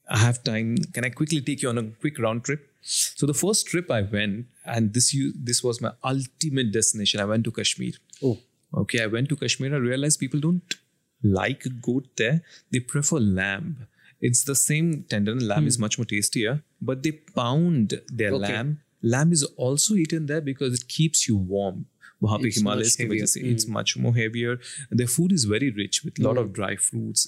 I 0.08 0.18
have 0.18 0.42
time, 0.42 0.76
can 0.92 1.04
I 1.04 1.10
quickly 1.10 1.40
take 1.40 1.62
you 1.62 1.68
on 1.68 1.78
a 1.78 1.84
quick 1.84 2.18
round 2.18 2.44
trip? 2.44 2.66
So 2.82 3.26
the 3.26 3.34
first 3.34 3.66
trip 3.66 3.90
I 3.90 4.02
went, 4.02 4.46
and 4.64 4.92
this 4.94 5.12
you 5.14 5.32
this 5.50 5.62
was 5.62 5.80
my 5.80 5.92
ultimate 6.02 6.72
destination. 6.72 7.20
I 7.20 7.26
went 7.32 7.44
to 7.44 7.52
Kashmir. 7.52 7.92
oh 8.22 8.38
Okay, 8.82 9.02
I 9.02 9.06
went 9.06 9.28
to 9.30 9.36
Kashmir. 9.36 9.74
I 9.74 9.78
realized 9.78 10.18
people 10.20 10.40
don't 10.40 10.74
like 11.22 11.64
goat 11.82 12.06
there. 12.16 12.40
They 12.72 12.80
prefer 12.80 13.18
lamb. 13.18 13.86
It's 14.20 14.42
the 14.44 14.54
same 14.54 15.04
tender. 15.14 15.34
Lamb 15.34 15.66
is 15.66 15.78
much 15.78 15.98
more 15.98 16.04
tastier, 16.06 16.62
but 16.90 17.02
they 17.02 17.12
pound 17.12 17.94
their 18.22 18.32
Okay. 18.32 18.52
lamb. 18.52 18.72
Lamb 19.14 19.32
is 19.32 19.44
also 19.68 19.94
eaten 19.94 20.26
there 20.26 20.40
because 20.40 20.74
it 20.80 20.88
keeps 20.88 21.26
you 21.28 21.36
warm. 21.54 21.86
वहाँ 22.22 22.38
पे 22.40 22.48
It's 22.48 22.58
Himalayas 22.58 22.90
much 22.90 22.96
की 22.96 23.06
वजह 23.08 23.20
heavier. 23.20 23.26
से 23.34 23.52
it's 23.52 23.68
much 23.78 23.96
more 24.06 24.14
heavier. 24.16 24.58
Their 25.02 25.12
food 25.18 25.32
is 25.40 25.44
very 25.56 25.70
rich 25.82 26.02
with 26.08 26.18
a 26.20 26.26
lot 26.28 26.40
of 26.44 26.52
dry 26.58 26.74
fruits. 26.88 27.26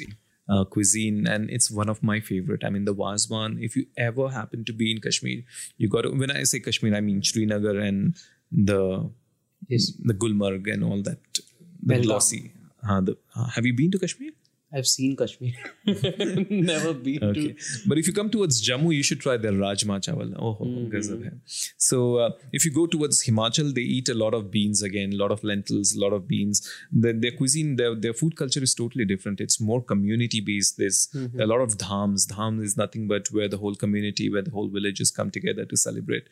uh, 0.49 0.63
cuisine 0.65 1.27
and 1.27 1.49
it's 1.49 1.69
one 1.69 1.89
of 1.89 2.01
my 2.03 2.19
favorite. 2.19 2.63
I 2.63 2.69
mean 2.69 2.85
the 2.85 2.95
Wazwan. 2.95 3.61
If 3.61 3.75
you 3.75 3.85
ever 3.97 4.29
happen 4.29 4.65
to 4.65 4.73
be 4.73 4.91
in 4.91 5.01
Kashmir, 5.01 5.43
you 5.77 5.89
got 5.89 6.01
to. 6.03 6.09
When 6.11 6.31
I 6.31 6.43
say 6.43 6.59
Kashmir, 6.59 6.95
I 6.95 7.01
mean 7.01 7.21
Srinagar 7.23 7.77
and 7.77 8.15
the 8.51 9.09
yes 9.67 9.91
the 9.99 10.13
Gulmarg 10.13 10.71
and 10.71 10.83
all 10.83 11.01
that, 11.03 11.19
the 11.83 11.95
Pahalgam. 11.95 12.03
glossy. 12.03 12.51
Uh, 12.87 13.01
the, 13.01 13.17
uh, 13.35 13.47
have 13.49 13.65
you 13.65 13.73
been 13.73 13.91
to 13.91 13.99
Kashmir? 13.99 14.31
I've 14.73 14.87
seen 14.87 15.15
Kashmir 15.15 15.53
never 15.85 16.93
been 16.93 17.23
Okay, 17.23 17.55
but 17.87 17.97
if 17.97 18.05
you 18.05 18.11
come 18.11 18.29
towards 18.29 18.61
Jammu, 18.67 18.93
you 18.93 19.01
should 19.01 19.21
try 19.21 19.37
their 19.37 19.53
Rajma 19.53 19.99
chawal. 20.05 20.33
Oh, 20.37 20.57
gazab 20.93 21.23
hai. 21.23 21.31
So 21.77 22.17
uh, 22.17 22.31
if 22.51 22.65
you 22.65 22.71
go 22.71 22.85
towards 22.85 23.23
Himachal, 23.23 23.73
they 23.73 23.81
eat 23.81 24.09
a 24.09 24.13
lot 24.13 24.33
of 24.33 24.51
beans 24.51 24.81
again, 24.81 25.13
a 25.13 25.15
lot 25.15 25.31
of 25.31 25.41
lentils, 25.43 25.95
a 25.95 25.99
lot 26.01 26.11
of 26.11 26.27
beans. 26.27 26.69
Their, 26.91 27.13
their 27.13 27.31
cuisine, 27.31 27.77
their, 27.77 27.95
their 27.95 28.13
food 28.13 28.35
culture 28.35 28.61
is 28.61 28.75
totally 28.75 29.05
different. 29.05 29.39
It's 29.39 29.61
more 29.61 29.81
community 29.81 30.41
based. 30.41 30.77
There's 30.77 31.07
a 31.39 31.47
lot 31.47 31.61
of 31.61 31.77
dhams. 31.77 32.27
Dham 32.27 32.61
is 32.61 32.75
nothing 32.75 33.07
but 33.07 33.27
where 33.31 33.47
the 33.47 33.57
whole 33.57 33.75
community, 33.75 34.29
where 34.29 34.41
the 34.41 34.51
whole 34.51 34.67
villages 34.67 35.11
come 35.11 35.31
together 35.31 35.63
to 35.63 35.77
celebrate, 35.77 36.27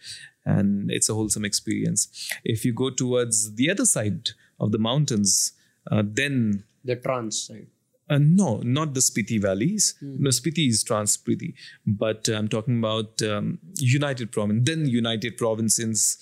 and 0.45 0.91
it's 0.91 1.08
a 1.08 1.13
wholesome 1.13 1.45
experience. 1.45 2.30
If 2.43 2.65
you 2.65 2.74
go 2.74 2.89
towards 2.89 3.56
the 3.56 3.69
other 3.69 3.86
side 3.86 4.32
of 4.60 4.74
the 4.74 4.78
mountains, 4.78 5.54
uh, 5.89 6.04
then 6.06 6.65
the 6.84 6.98
trans 6.98 7.41
side 7.41 7.67
uh, 8.10 8.20
no, 8.20 8.62
not 8.63 8.94
the 8.94 9.00
Spiti 9.00 9.41
valleys. 9.41 9.96
Mm. 10.04 10.20
No, 10.20 10.30
Spiti 10.30 10.70
is 10.70 10.84
Trans 10.84 11.18
Spiti, 11.18 11.54
but 11.86 12.30
uh, 12.30 12.34
I'm 12.34 12.48
talking 12.48 12.80
about 12.80 13.22
um, 13.24 13.60
United 13.78 14.32
Province. 14.32 14.62
Then 14.63 14.86
United 14.86 15.38
Provinces 15.38 16.18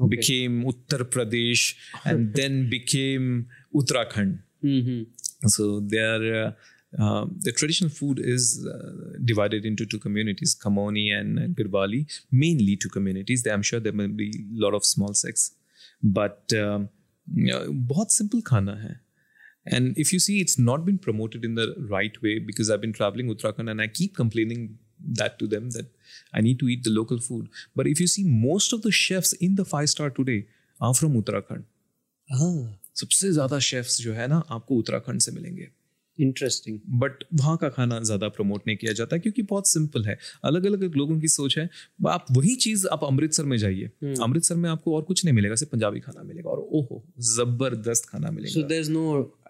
okay. 0.00 0.16
became 0.16 0.64
Uttar 0.64 1.04
Pradesh, 1.04 1.74
and 2.04 2.34
then 2.38 2.70
became 2.70 3.48
Uttarakhand. 3.74 4.40
Mm-hmm. 4.64 5.48
So 5.48 5.80
their 5.80 6.46
uh, 6.46 6.52
uh, 6.98 7.26
the 7.40 7.52
traditional 7.52 7.90
food 7.90 8.18
is 8.18 8.66
uh, 8.66 9.18
divided 9.24 9.66
into 9.66 9.84
two 9.84 9.98
communities, 9.98 10.56
Kumaoni 10.58 11.12
and, 11.12 11.38
uh, 11.38 11.42
Garhwali. 11.48 12.06
Mainly 12.32 12.76
two 12.76 12.88
communities. 12.88 13.46
I'm 13.46 13.62
sure 13.62 13.80
there 13.80 13.92
may 13.92 14.06
be 14.06 14.30
a 14.30 14.60
lot 14.64 14.72
of 14.72 14.84
small 14.84 15.12
sects, 15.12 15.52
but 16.02 16.52
um, 16.54 16.88
simple 17.28 18.06
simple 18.08 18.40
खाना 18.46 19.05
And 19.66 19.96
if 19.96 20.12
you 20.12 20.18
see, 20.18 20.40
it's 20.40 20.58
not 20.58 20.84
been 20.84 20.98
promoted 20.98 21.44
in 21.44 21.54
the 21.54 21.74
right 21.90 22.20
way 22.22 22.38
because 22.38 22.70
I've 22.70 22.80
been 22.80 22.92
traveling 22.92 23.28
Uttarakhand 23.28 23.70
and 23.70 23.80
I 23.80 23.86
keep 23.88 24.16
complaining 24.16 24.78
that 25.14 25.38
to 25.38 25.46
them 25.46 25.70
that 25.70 25.86
I 26.32 26.40
need 26.40 26.58
to 26.60 26.68
eat 26.68 26.84
the 26.84 26.90
local 26.90 27.18
food. 27.18 27.48
But 27.74 27.86
if 27.86 28.00
you 28.00 28.06
see, 28.06 28.24
most 28.24 28.72
of 28.72 28.82
the 28.82 28.92
chefs 28.92 29.32
in 29.34 29.56
the 29.56 29.64
five 29.64 29.88
star 29.88 30.10
today 30.10 30.46
are 30.80 30.94
from 30.94 31.22
Uttarakhand. 31.22 31.64
ah 32.28 32.66
सबसे 32.96 33.30
ज़्यादा 33.32 33.58
chefs 33.58 34.00
जो 34.02 34.12
है 34.12 34.26
ना 34.28 34.42
आपको 34.50 34.76
उत्तराखंड 34.76 35.20
से 35.20 35.32
मिलेंगे 35.32 35.68
interesting 36.18 36.78
but 37.00 37.24
वहाँ 37.34 37.56
का 37.62 37.68
खाना 37.68 37.98
ज़्यादा 38.00 38.28
प्रमोट 38.36 38.66
नहीं 38.66 38.76
किया 38.76 38.92
जाता 39.00 39.18
क्योंकि 39.18 39.42
बहुत 39.50 39.68
सिंपल 39.68 40.04
है 40.04 40.16
अलग 40.44 40.66
अलग 40.66 40.94
लोगों 40.96 41.18
की 41.20 41.28
सोच 41.28 41.58
है 41.58 41.68
आप 42.08 42.26
वही 42.36 42.54
चीज़ 42.64 42.86
आप 42.92 43.04
अमृतसर 43.04 43.44
में 43.52 43.56
जाइए 43.58 44.14
अमृतसर 44.22 44.56
में 44.62 44.68
आपको 44.70 44.94
और 44.96 45.02
कुछ 45.10 45.24
नहीं 45.24 45.34
मिलेगा 45.34 45.54
सिर्फ़ 45.62 45.72
पंजाबी 45.72 46.00
खाना 46.00 46.22
मिलेगा 46.22 46.50
और 46.50 46.68
ओहो 46.80 47.02
ज़बरदस्त 47.34 48.08
खाना 48.10 48.30
मिलेगा 48.38 48.68
there's 48.72 48.92
no 48.96 49.04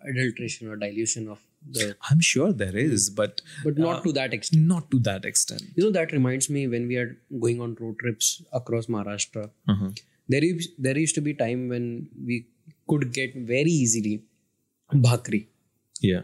adulteration 0.07 0.69
or 0.69 0.77
dilution 0.77 1.29
of 1.29 1.41
the. 1.71 1.97
I'm 2.11 2.21
sure 2.21 2.53
there 2.53 2.73
hmm. 2.73 2.79
is, 2.79 3.11
but 3.11 3.43
but 3.65 3.79
not 3.79 3.99
uh, 3.99 4.03
to 4.03 4.13
that 4.13 4.35
extent. 4.35 4.67
Not 4.67 4.91
to 4.91 4.99
that 5.01 5.25
extent. 5.25 5.63
You 5.75 5.85
know 5.85 5.91
that 5.93 6.13
reminds 6.13 6.49
me 6.51 6.67
when 6.69 6.87
we 6.89 6.97
are 6.97 7.17
going 7.41 7.61
on 7.61 7.77
road 7.81 7.99
trips 7.99 8.43
across 8.53 8.87
Maharashtra. 8.87 9.51
Uh-huh. 9.69 9.91
There 10.29 10.45
used 10.45 10.71
there 10.79 10.99
used 10.99 11.15
to 11.17 11.21
be 11.21 11.35
time 11.35 11.69
when 11.69 12.09
we 12.25 12.47
could 12.89 13.13
get 13.13 13.35
very 13.35 13.71
easily 13.71 14.23
bhakri. 14.93 15.49
Yeah. 16.01 16.23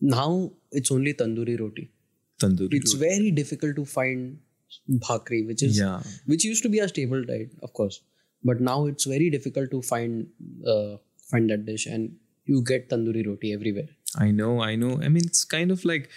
Now 0.00 0.52
it's 0.72 0.90
only 0.90 1.14
tandoori 1.14 1.58
roti. 1.60 1.90
Tandoori. 2.40 2.72
It's 2.72 2.94
roti. 2.94 3.08
very 3.08 3.30
difficult 3.30 3.76
to 3.76 3.84
find 3.84 4.38
bhakri, 4.88 5.44
which 5.46 5.62
is 5.62 5.78
yeah. 5.78 6.00
which 6.26 6.44
used 6.44 6.62
to 6.62 6.68
be 6.68 6.78
a 6.78 6.88
staple 6.88 7.24
diet, 7.24 7.50
of 7.62 7.72
course, 7.72 8.00
but 8.42 8.60
now 8.60 8.86
it's 8.86 9.04
very 9.04 9.30
difficult 9.30 9.70
to 9.70 9.82
find 9.82 10.28
uh, 10.66 10.96
find 11.30 11.50
that 11.50 11.66
dish, 11.66 11.86
and 11.86 12.16
you 12.44 12.62
get 12.62 12.88
tandoori 12.90 13.26
roti 13.26 13.52
everywhere 13.52 13.88
I 14.18 14.30
know, 14.30 14.62
I 14.62 14.76
know. 14.76 15.00
I 15.00 15.08
mean, 15.08 15.24
it's 15.24 15.44
kind 15.44 15.70
of 15.70 15.84
like 15.84 16.08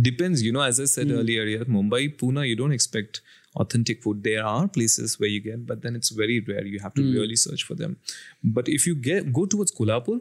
depends, 0.00 0.42
you 0.42 0.52
know. 0.52 0.60
As 0.60 0.80
I 0.80 0.86
said 0.86 1.08
hmm. 1.08 1.18
earlier, 1.18 1.44
yeah, 1.44 1.64
Mumbai, 1.64 2.16
Pune, 2.16 2.48
you 2.48 2.56
don't 2.56 2.72
expect 2.72 3.20
authentic 3.56 4.02
food. 4.02 4.22
There 4.22 4.44
are 4.44 4.66
places 4.68 5.18
where 5.20 5.28
you 5.28 5.40
get, 5.40 5.66
but 5.66 5.82
then 5.82 5.94
it's 5.94 6.10
very 6.10 6.40
rare. 6.40 6.64
You 6.64 6.80
have 6.80 6.94
to 6.94 7.02
hmm. 7.02 7.12
really 7.12 7.36
search 7.36 7.64
for 7.64 7.74
them. 7.74 7.96
But 8.42 8.68
if 8.68 8.86
you 8.86 8.94
get 8.94 9.32
go 9.32 9.46
towards 9.46 9.72
Kolhapur, 9.72 10.20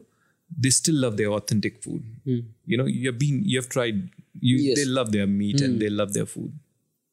they 0.57 0.69
still 0.69 0.95
love 0.95 1.17
their 1.17 1.31
authentic 1.31 1.83
food. 1.83 2.03
Hmm. 2.25 2.39
You 2.65 2.77
know, 2.77 2.85
you've 2.85 3.17
been, 3.17 3.43
you 3.43 3.59
have 3.59 3.69
tried. 3.69 4.09
You, 4.39 4.57
Yes. 4.57 4.77
they 4.77 4.85
love 4.85 5.11
their 5.11 5.27
meat 5.27 5.61
and 5.61 5.79
they 5.79 5.89
love 5.89 6.13
their 6.13 6.25
food. 6.25 6.53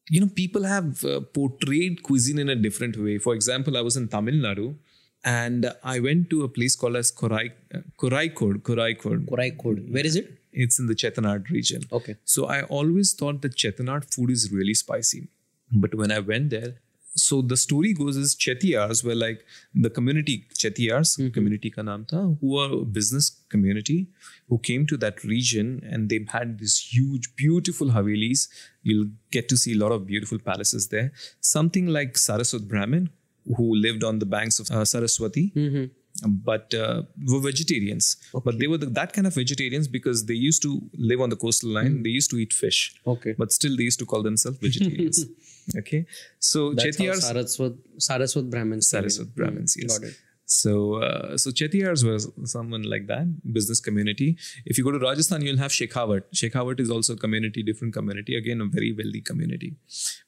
You 0.09 0.21
know, 0.21 0.27
people 0.27 0.63
have 0.63 1.03
uh, 1.03 1.19
portrayed 1.19 2.01
cuisine 2.01 2.39
in 2.39 2.49
a 2.49 2.55
different 2.55 2.97
way. 2.97 3.17
For 3.17 3.35
example, 3.35 3.77
I 3.77 3.81
was 3.81 3.97
in 3.97 4.07
Tamil 4.07 4.35
Nadu. 4.35 4.75
And 5.23 5.73
I 5.83 5.99
went 5.99 6.29
to 6.29 6.43
a 6.43 6.47
place 6.47 6.75
called 6.75 6.95
as 6.95 7.11
Korai, 7.11 7.51
uh, 7.73 7.79
Koraikod, 7.97 8.61
Koraikod. 8.61 9.25
korai 9.27 9.51
kod 9.51 9.91
where 9.91 10.05
is 10.05 10.15
it 10.15 10.35
It's 10.51 10.79
in 10.79 10.87
the 10.87 10.95
Chettinad 10.95 11.49
region. 11.49 11.81
okay 11.91 12.15
So 12.25 12.45
I 12.47 12.63
always 12.63 13.13
thought 13.13 13.41
that 13.41 13.55
Chettinad 13.55 14.13
food 14.13 14.31
is 14.31 14.51
really 14.51 14.73
spicy. 14.73 15.27
But 15.71 15.93
when 15.93 16.11
I 16.11 16.19
went 16.19 16.49
there, 16.49 16.75
so 17.15 17.41
the 17.41 17.57
story 17.57 17.93
goes 17.93 18.17
is 18.17 18.35
Chetiyars 18.35 19.03
were 19.03 19.15
like 19.15 19.45
the 19.73 19.89
community 19.89 20.47
Chetiyars 20.53 21.33
community 21.33 21.69
ka 21.69 21.81
naam 21.81 22.07
tha, 22.09 22.35
who 22.39 22.57
are 22.57 22.71
a 22.81 22.85
business 22.85 23.29
community 23.49 24.07
who 24.47 24.57
came 24.57 24.85
to 24.87 24.97
that 24.97 25.23
region 25.23 25.81
and 25.83 26.09
they 26.09 26.25
had 26.29 26.59
these 26.59 26.77
huge 26.77 27.35
beautiful 27.35 27.89
havelis 27.89 28.47
you'll 28.83 29.09
get 29.31 29.49
to 29.49 29.57
see 29.57 29.73
a 29.73 29.77
lot 29.77 29.91
of 29.91 30.05
beautiful 30.07 30.39
palaces 30.39 30.87
there 30.89 31.11
something 31.41 31.87
like 31.87 32.13
Saraswat 32.13 32.67
Brahmin 32.67 33.09
who 33.57 33.75
lived 33.75 34.03
on 34.03 34.19
the 34.19 34.25
banks 34.25 34.59
of 34.59 34.69
uh, 34.71 34.85
Saraswati 34.85 35.91
but 36.27 36.73
uh, 36.73 37.03
were 37.27 37.39
vegetarians. 37.39 38.17
But 38.43 38.59
they 38.59 38.67
were 38.67 38.77
the, 38.77 38.87
that 38.87 39.13
kind 39.13 39.25
of 39.27 39.33
vegetarians 39.35 39.87
because 39.87 40.25
they 40.25 40.33
used 40.33 40.61
to 40.63 40.81
live 40.97 41.21
on 41.21 41.29
the 41.29 41.35
coastal 41.37 41.69
line. 41.69 42.03
They 42.03 42.09
used 42.09 42.29
to 42.31 42.37
eat 42.37 42.51
fish. 42.51 42.93
Okay. 43.07 43.35
but 43.37 43.51
still 43.53 43.77
they 43.77 43.83
used 43.83 43.99
to 43.99 44.05
call 44.05 44.23
themselves 44.23 44.57
vegetarians. 44.57 45.25
Okay? 45.77 46.05
So 46.39 46.73
That's 46.73 46.97
how 46.97 47.03
Chetiyars 47.03 47.21
Saraswat, 47.31 47.77
Saraswat 47.99 48.49
Brahmins. 48.49 48.91
Saraswat 48.91 49.35
Brahmins, 49.35 49.75
Mm, 49.77 49.83
yes. 49.83 49.99
Got 49.99 50.07
it. 50.09 50.15
So, 50.48 50.96
uh, 50.96 51.38
so 51.38 51.50
Chetiyars 51.50 52.04
was 52.04 52.30
someone 52.44 52.82
like 52.82 53.06
that, 53.06 53.26
business 53.52 53.80
community. 53.80 54.36
If 54.66 54.76
you 54.76 54.84
go 54.84 54.90
to 54.90 54.98
Rajasthan, 54.98 55.40
you'll 55.42 55.56
have 55.58 55.70
Shekhawat. 55.70 56.24
Shekhawat 56.34 56.80
is 56.80 56.90
also 56.90 57.14
a 57.14 57.16
community, 57.16 57.62
different 57.62 57.94
community, 57.94 58.36
again, 58.36 58.60
a 58.60 58.66
very 58.66 58.92
wealthy 58.92 59.22
community. 59.22 59.76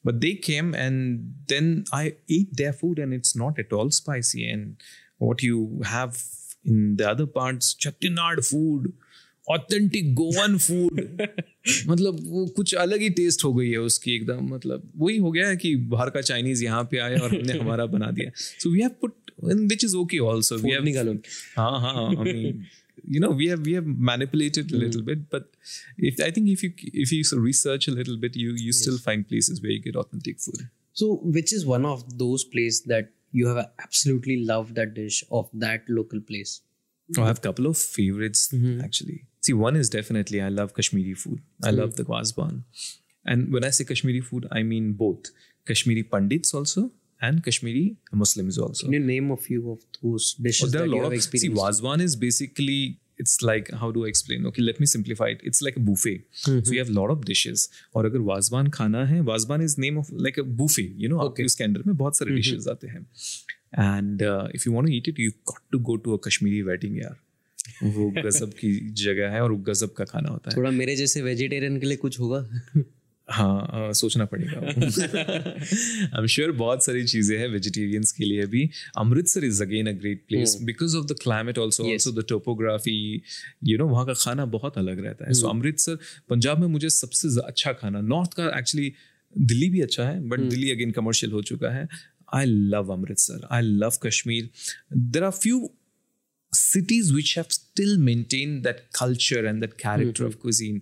But 0.03 0.21
they 0.23 0.35
came 0.35 0.75
and 0.75 1.35
then 1.49 1.85
I 1.93 2.17
ate 2.31 2.57
their 2.57 2.73
food 2.73 2.99
and 2.99 3.13
it's 3.13 3.37
not 3.37 3.59
at 3.59 3.73
all 3.73 3.91
spicy. 3.91 4.49
And 4.51 4.77
what 5.19 5.43
you 5.43 5.83
have 5.85 6.23
in 6.65 6.97
the 6.97 7.11
other 7.11 7.27
parts, 7.27 7.75
Chettinad 7.75 8.45
food, 8.45 8.93
authentic 9.51 10.15
Goan 10.15 10.57
food 10.59 11.01
मतलब 11.89 12.17
वो 12.29 12.47
कुछ 12.57 12.75
अलग 12.75 13.01
ही 13.01 13.11
test 13.19 13.45
हो 13.45 13.53
गई 13.55 13.71
है 13.71 13.79
उसकी 13.79 14.15
एकदम 14.15 14.49
मतलब 14.55 14.91
वही 14.97 15.17
हो 15.17 15.31
गया 15.31 15.49
है 15.49 15.57
कि 15.57 15.75
बाहर 15.93 16.11
का 16.11 16.21
चाइनीज 16.21 16.63
यहाँ 16.63 16.83
पे 16.91 16.99
आया 16.99 17.21
और 17.23 17.35
हमने 17.35 17.59
हमारा 17.59 17.87
बना 17.95 18.11
दिया 18.17 18.31
so 18.37 18.71
we 18.71 18.81
have 18.81 18.91
put 19.01 19.20
which 19.40 19.84
is 19.84 19.96
okay 19.96 20.20
also. 20.20 20.60
We 20.60 20.72
have, 20.72 20.86
uh-huh, 21.58 22.08
I 22.20 22.24
mean, 22.24 22.68
you 23.08 23.20
know, 23.20 23.32
we 23.32 23.48
have 23.48 23.62
we 23.62 23.74
have 23.74 23.86
manipulated 23.86 24.72
a 24.72 24.76
little 24.76 25.02
hmm. 25.02 25.08
bit, 25.08 25.30
but 25.30 25.50
if 25.98 26.20
I 26.20 26.32
think 26.32 26.50
if 26.50 26.64
you 26.64 26.74
if 26.78 27.12
you 27.12 27.24
research 27.40 27.88
a 27.88 27.92
little 27.92 28.18
bit, 28.18 28.36
you 28.36 28.52
you 28.52 28.68
yes. 28.68 28.78
still 28.78 28.98
find 28.98 29.28
places 29.28 29.62
where 29.62 29.72
you 29.72 29.82
get 29.82 29.96
authentic 29.96 30.40
food. 30.40 30.70
So, 30.94 31.16
which 31.24 31.54
is 31.54 31.66
one 31.66 31.86
of 31.86 32.18
those 32.18 32.44
places 32.44 32.84
that 32.84 33.10
you 33.32 33.48
have 33.48 33.70
absolutely 33.80 34.44
loved 34.44 34.76
that 34.76 34.94
dish 34.94 35.24
of 35.32 35.50
that 35.54 35.84
local 35.88 36.20
place? 36.20 36.62
Oh, 37.18 37.24
I 37.24 37.28
have 37.28 37.40
a 37.40 37.42
couple 37.42 37.66
of 37.66 37.78
favorites 37.78 38.50
mm-hmm. 38.54 38.82
actually. 38.82 39.26
See, 39.42 39.54
one 39.54 39.76
is 39.76 39.90
definitely 39.90 40.42
I 40.42 40.50
love 40.50 40.74
Kashmiri 40.76 41.14
food. 41.14 41.42
I 41.64 41.70
mm-hmm. 41.70 41.80
love 41.80 41.96
the 41.96 42.04
Wazwan. 42.04 42.64
And 43.26 43.52
when 43.54 43.64
I 43.64 43.70
say 43.70 43.84
Kashmiri 43.84 44.22
food, 44.22 44.48
I 44.52 44.64
mean 44.64 44.94
both 44.94 45.32
Kashmiri 45.66 46.04
Pandits 46.04 46.54
also 46.54 46.92
and 47.30 47.44
Kashmiri 47.46 47.86
Muslims 48.24 48.58
also. 48.58 48.88
Can 48.88 48.94
you 48.94 49.00
name 49.00 49.32
a 49.32 49.38
few 49.38 49.72
of 49.72 49.80
those 50.02 50.34
dishes 50.48 50.66
Oh, 50.66 50.72
there 50.72 50.82
that 50.82 50.88
are 50.88 50.92
a 50.92 50.96
you 50.96 51.04
lot 51.04 51.14
have 51.14 51.34
of 51.34 51.40
see? 51.44 51.50
Wazwan 51.62 52.04
is 52.08 52.16
basically 52.26 52.98
it's 53.24 53.36
like 53.48 53.72
how 53.82 53.92
do 53.92 54.06
I 54.06 54.10
explain? 54.10 54.46
Okay, 54.52 54.64
let 54.68 54.80
me 54.84 54.88
simplify 54.94 55.28
it. 55.36 55.42
It's 55.52 55.62
like 55.62 55.76
a 55.82 55.84
buffet. 55.90 56.24
Mm-hmm. 56.44 56.60
So 56.66 56.72
you 56.72 56.80
have 56.80 56.90
a 56.90 56.98
lot 57.00 57.16
of 57.16 57.26
dishes. 57.32 57.68
और 57.96 58.06
अगर 58.06 58.20
वाजवान 58.32 58.70
खाना 58.78 59.06
है 59.14 59.22
wazwan 59.32 59.66
is 59.68 59.78
name 59.86 60.00
of 60.04 60.14
like 60.28 60.40
a 60.44 60.48
buffet. 60.62 60.94
You 61.04 61.10
know, 61.14 61.20
आपके 61.26 61.44
उसके 61.52 61.64
अंदर 61.64 61.84
में 61.88 61.96
बहुत 61.98 62.18
सारे 62.18 62.38
dishes 62.42 62.68
आते 62.76 62.88
हैं. 62.94 63.06
And 63.90 64.24
uh, 64.30 64.48
if 64.60 64.66
you 64.66 64.78
want 64.78 64.88
to 64.88 64.94
eat 64.94 65.12
it, 65.14 65.20
you 65.26 65.34
got 65.52 65.62
to 65.76 65.80
go 65.90 65.98
to 66.08 66.18
a 66.20 66.24
Kashmiri 66.30 66.64
wedding 66.72 66.98
यार. 67.02 67.20
वो 67.84 68.10
गजब 68.16 68.54
की 68.60 68.70
जगह 69.02 69.30
है 69.32 69.42
और 69.44 69.54
गजब 69.68 69.92
का 69.98 70.06
खाना 70.06 70.30
होता 70.30 70.50
है 70.50 70.58
थोड़ा 70.58 70.72
मेरे 70.72 70.96
जैसे 70.96 71.22
वेजिटेरियन 71.22 71.80
के 71.80 71.86
लिए 71.86 71.98
कुछ 71.98 72.20
होगा 72.20 72.40
हाँ 73.32 73.90
अ, 73.90 73.92
सोचना 73.94 74.26
पड़ेगा। 74.26 74.60
आई 74.60 76.20
एम 76.20 76.26
श्योर 76.28 76.52
बहुत 76.52 76.86
सारी 76.86 77.04
चीज़ें 77.04 77.38
हैं 77.40 77.48
वेजिटेरियंस 77.48 78.12
के 78.12 78.26
लिए 78.26 78.46
भी। 78.46 78.70
Amritsar 78.98 79.44
is 79.44 79.62
again 79.64 79.88
a 79.88 79.92
great 80.00 80.24
place 80.28 80.58
because 80.64 80.98
of 80.98 81.06
the 81.06 81.18
climate 81.22 81.58
also 81.58 81.84
also 81.84 82.12
the 82.12 82.26
topography 82.30 82.96
you 83.64 83.78
know 83.78 83.88
वहाँ 83.88 84.06
का 84.06 84.14
खाना 84.14 84.46
बहुत 84.58 84.78
अलग 84.78 85.04
रहता 85.06 85.28
है। 85.28 85.34
सो 85.34 85.48
अमृतसर 85.48 85.98
पंजाब 86.30 86.60
में 86.60 86.68
मुझे 86.68 86.90
सबसे 86.90 87.28
अच्छा 87.48 87.74
खाना 87.74 88.02
नॉर्थ 88.02 88.34
का 88.34 88.48
एक्चुअली 88.60 88.94
दिल्ली 89.36 89.70
भी 89.70 89.82
अच्छा 89.82 90.10
है 90.10 90.20
बट 90.30 90.40
दिल्ली 90.40 90.72
अगेन 90.72 90.92
कमर्शियल 90.92 91.32
हो 91.32 91.42
चुका 91.42 91.70
है। 91.76 91.88
I 92.36 92.46
love 92.46 92.94
Amritsar 92.94 93.48
I 93.52 93.62
love 93.62 94.00
Kashmir. 94.04 94.50
There 94.94 95.24
are 95.24 95.32
few 95.44 95.70
cities 96.54 97.10
which 97.16 97.30
have 97.38 97.54
still 97.56 97.92
maintained 98.06 98.66
that 98.68 98.80
culture 98.98 99.44
and 99.52 99.66
that 99.66 99.76
character 99.84 100.26
of 100.26 100.34
cuisine 100.40 100.80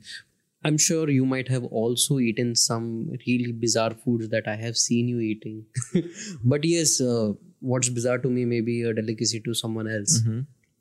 I'm 0.64 0.78
sure 0.78 1.10
you 1.10 1.26
might 1.26 1.48
have 1.48 1.64
also 1.64 2.20
eaten 2.20 2.56
some 2.56 3.12
really 3.26 3.52
bizarre 3.54 3.92
foods 3.92 4.30
that 4.30 4.48
I 4.48 4.56
have 4.56 4.76
seen 4.76 5.08
you 5.08 5.20
eating. 5.20 5.66
but 6.44 6.66
yes, 6.66 7.00
uh, 7.00 7.34
what's 7.62 7.90
bizarre 7.90 8.18
to 8.20 8.30
me 8.30 8.46
may 8.46 8.62
be 8.62 8.82
a 8.84 8.94
delicacy 8.94 9.40
to 9.42 9.54
someone 9.54 9.88
else. 9.88 10.22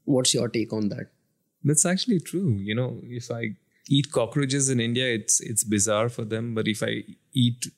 What's 0.05 0.35
your 0.35 0.49
take 0.49 0.73
on 0.73 0.89
that? 0.89 1.11
That's 1.63 1.87
actually 1.87 2.21
true. 2.21 2.57
You 2.59 2.75
know, 2.75 3.01
if 3.05 3.31
I 3.31 3.55
eat 3.89 4.11
cockroaches 4.13 4.69
in 4.69 4.81
India, 4.81 5.07
it's 5.15 5.41
it's 5.41 5.65
bizarre 5.65 6.09
for 6.09 6.25
them. 6.25 6.55
But 6.55 6.69
if 6.69 6.83
I 6.83 7.05
eat, 7.33 7.69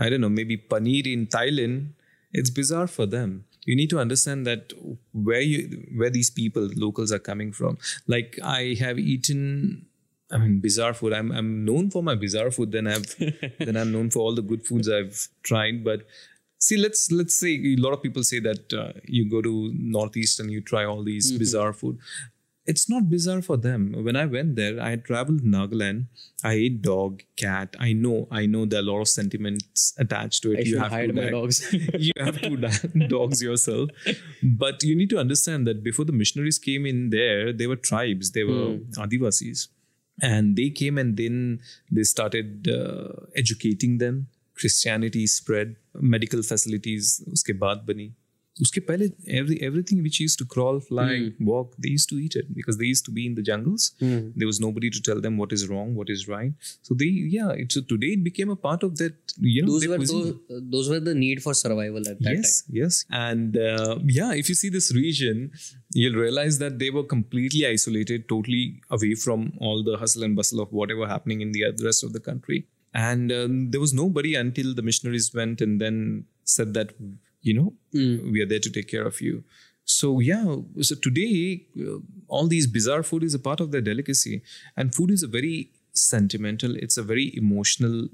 I 0.00 0.08
don't 0.08 0.20
know, 0.20 0.28
maybe 0.28 0.56
paneer 0.56 1.06
in 1.12 1.26
Thailand, 1.26 1.92
it's 2.32 2.50
bizarre 2.50 2.86
for 2.86 3.06
them. 3.06 3.44
You 3.66 3.76
need 3.76 3.90
to 3.90 3.98
understand 3.98 4.46
that 4.46 4.72
where 5.12 5.40
you 5.40 5.86
where 5.96 6.10
these 6.10 6.30
people 6.30 6.68
locals 6.74 7.12
are 7.12 7.18
coming 7.18 7.52
from. 7.52 7.78
Like 8.06 8.38
I 8.42 8.76
have 8.80 8.98
eaten. 8.98 9.86
I 10.30 10.38
mean, 10.38 10.60
bizarre 10.60 10.94
food. 10.94 11.12
I'm 11.12 11.32
I'm 11.32 11.64
known 11.64 11.90
for 11.90 12.02
my 12.02 12.14
bizarre 12.14 12.50
food. 12.50 12.72
Then 12.72 12.86
I've 12.86 13.16
then 13.58 13.76
I'm 13.76 13.92
known 13.92 14.10
for 14.10 14.20
all 14.20 14.34
the 14.34 14.42
good 14.42 14.66
foods 14.66 14.88
I've 14.88 15.28
tried. 15.42 15.84
But 15.84 16.06
see, 16.58 16.76
let's 16.76 17.10
let's 17.10 17.34
say 17.34 17.54
a 17.54 17.76
lot 17.76 17.92
of 17.92 18.02
people 18.02 18.22
say 18.22 18.40
that 18.40 18.72
uh, 18.72 18.92
you 19.04 19.28
go 19.28 19.42
to 19.42 19.72
northeast 19.74 20.40
and 20.40 20.50
you 20.50 20.60
try 20.60 20.84
all 20.84 21.02
these 21.02 21.32
bizarre 21.32 21.72
food 21.72 21.98
it's 22.70 22.88
not 22.88 23.08
bizarre 23.08 23.42
for 23.42 23.56
them. 23.56 23.94
When 24.04 24.16
I 24.16 24.26
went 24.26 24.56
there, 24.56 24.80
I 24.80 24.96
traveled 24.96 25.42
Nagaland. 25.42 26.06
I 26.44 26.52
ate 26.52 26.82
dog, 26.82 27.22
cat. 27.36 27.74
I 27.80 27.92
know, 27.92 28.28
I 28.30 28.46
know 28.46 28.64
there 28.64 28.80
are 28.80 28.82
a 28.82 28.86
lot 28.86 29.00
of 29.00 29.08
sentiments 29.08 29.94
attached 29.98 30.42
to 30.44 30.52
it. 30.52 30.60
I 30.60 30.64
should 30.64 30.78
have 30.78 30.92
hide 30.92 31.08
to 31.08 31.12
my 31.12 31.22
die- 31.22 31.30
dogs. 31.30 31.72
you 31.98 32.12
have 32.18 32.40
to 32.40 33.08
dogs 33.08 33.42
yourself. 33.42 33.90
But 34.42 34.82
you 34.82 34.94
need 34.94 35.10
to 35.10 35.18
understand 35.18 35.66
that 35.66 35.82
before 35.82 36.04
the 36.04 36.12
missionaries 36.12 36.58
came 36.58 36.86
in 36.86 37.10
there, 37.10 37.52
they 37.52 37.66
were 37.66 37.76
tribes. 37.76 38.32
They 38.32 38.44
were 38.44 38.78
Adivasis 39.04 39.68
And 40.23 40.55
they 40.55 40.69
came 40.69 40.97
and 40.97 41.17
then 41.17 41.59
they 41.91 42.03
started 42.03 42.67
uh, 42.67 43.25
educating 43.35 43.97
them. 43.97 44.27
Christianity 44.61 45.27
spread, 45.27 45.75
medical 46.01 46.41
facilities 46.41 47.23
उसके 47.27 47.53
बाद 47.53 47.77
बनी 47.77 48.13
उसके 48.61 48.79
पहले 48.87 49.05
every 49.37 49.55
everything 49.67 50.01
which 50.03 50.17
used 50.23 50.37
to 50.41 50.45
crawl, 50.51 50.77
fly, 50.89 51.05
walk, 51.47 51.71
they 51.85 51.89
used 51.93 52.07
to 52.11 52.17
eat 52.25 52.35
it 52.41 52.51
because 52.59 52.77
they 52.81 52.85
used 52.89 53.03
to 53.07 53.11
be 53.15 53.23
in 53.29 53.33
the 53.39 53.43
jungles. 53.47 53.87
There 54.01 54.47
was 54.49 54.59
nobody 54.65 54.91
to 54.97 55.01
tell 55.07 55.19
them 55.25 55.39
what 55.41 55.55
is 55.55 55.65
wrong, 55.71 55.89
what 56.01 56.13
is 56.13 56.21
right. 56.29 56.53
So 56.89 56.95
they, 57.01 57.07
yeah, 57.33 57.49
it, 57.63 57.73
so 57.77 57.81
today 57.89 58.11
it 58.19 58.23
became 58.27 58.53
a 58.53 58.55
part 58.67 58.85
of 58.87 58.93
that, 59.01 59.33
you 59.55 59.63
know, 59.65 59.73
Those 59.73 59.81
their 59.81 59.89
were 59.89 59.97
cuisine. 59.97 60.21
those, 60.21 60.59
uh, 60.59 60.61
those 60.75 60.89
were 60.93 61.01
the 61.09 61.15
need 61.23 61.43
for 61.47 61.53
survival 61.63 62.07
at 62.13 62.21
that 62.29 62.31
yes, 62.37 62.63
yes. 62.79 63.01
And 63.09 63.57
uh, 63.57 63.99
yeah, 64.05 64.31
if 64.43 64.47
you 64.47 64.55
see 64.61 64.69
this 64.77 64.89
region, 64.95 65.51
you'll 65.91 66.15
realize 66.21 66.59
that 66.59 66.79
they 66.85 66.89
were 66.99 67.03
completely 67.03 67.65
isolated, 67.67 68.29
totally 68.29 68.63
away 68.89 69.13
from 69.25 69.51
all 69.59 69.83
the 69.83 69.97
hustle 70.05 70.23
and 70.23 70.33
bustle 70.41 70.61
of 70.61 70.71
whatever 70.71 71.07
happening 71.07 71.41
in 71.41 71.51
the 71.51 71.65
oth- 71.65 71.83
rest 71.89 72.05
of 72.05 72.13
the 72.13 72.23
country. 72.31 72.65
And 72.93 73.31
um, 73.33 73.71
there 73.71 73.81
was 73.81 73.93
nobody 73.93 74.33
until 74.35 74.73
the 74.73 74.81
missionaries 74.81 75.33
went 75.33 75.59
and 75.59 75.81
then 75.81 76.25
said 76.45 76.73
that, 76.75 76.93
you 77.42 77.54
know, 77.54 77.72
we 77.92 78.40
are 78.40 78.46
there 78.46 78.58
to 78.58 78.70
take 78.70 78.88
care 78.88 79.06
of 79.06 79.20
you. 79.20 79.44
So 79.84 80.20
yeah, 80.20 80.56
so 80.82 80.94
today 80.94 81.66
uh, 81.80 81.98
all 82.28 82.46
these 82.46 82.66
bizarre 82.66 83.02
food 83.02 83.24
is 83.24 83.34
a 83.34 83.38
part 83.38 83.60
of 83.60 83.72
their 83.72 83.80
delicacy, 83.80 84.42
and 84.76 84.94
food 84.94 85.10
is 85.10 85.22
a 85.22 85.26
very 85.26 85.72
sentimental. 85.92 86.76
It's 86.76 86.96
a 86.96 87.02
very 87.02 87.34
emotional, 87.36 88.08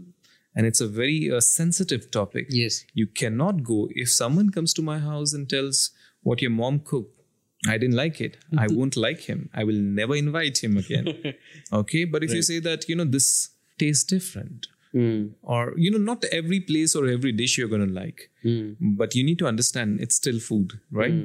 and 0.55 0.67
it's 0.67 0.81
a 0.81 0.87
very 0.87 1.31
uh, 1.31 1.41
sensitive 1.41 2.11
topic. 2.11 2.47
Yes. 2.51 2.85
You 2.95 3.07
cannot 3.07 3.62
go 3.62 3.89
if 3.91 4.11
someone 4.11 4.51
comes 4.51 4.73
to 4.75 4.83
my 4.83 4.99
house 4.99 5.35
and 5.35 5.49
tells 5.49 5.91
what 6.23 6.41
your 6.41 6.51
mom 6.51 6.81
cooked. 6.81 7.21
I 7.69 7.79
didn't 7.79 7.97
like 7.97 8.21
it. 8.21 8.39
I 8.57 8.67
won't 8.71 8.97
like 8.97 9.21
him. 9.21 9.51
I 9.53 9.65
will 9.65 9.75
never 9.75 10.15
invite 10.15 10.62
him 10.62 10.77
again. 10.77 11.35
okay, 11.73 12.05
but 12.05 12.23
if 12.23 12.33
you 12.33 12.43
say 12.43 12.59
that 12.61 12.89
you 12.89 12.97
know 12.97 13.05
this 13.05 13.51
tastes 13.79 14.05
different, 14.05 14.69
Mm. 14.96 15.22
or 15.42 15.74
you 15.76 15.90
know 15.94 15.98
not 16.11 16.24
every 16.40 16.59
place 16.68 16.92
or 16.98 17.06
every 17.14 17.32
dish 17.40 17.59
you're 17.59 17.68
going 17.76 17.87
to 17.87 17.92
like, 18.02 18.20
Mm. 18.44 18.76
but 19.00 19.14
you 19.14 19.22
need 19.28 19.38
to 19.44 19.46
understand 19.52 20.00
it's 20.00 20.14
still 20.22 20.38
food, 20.48 20.72
right? 21.00 21.16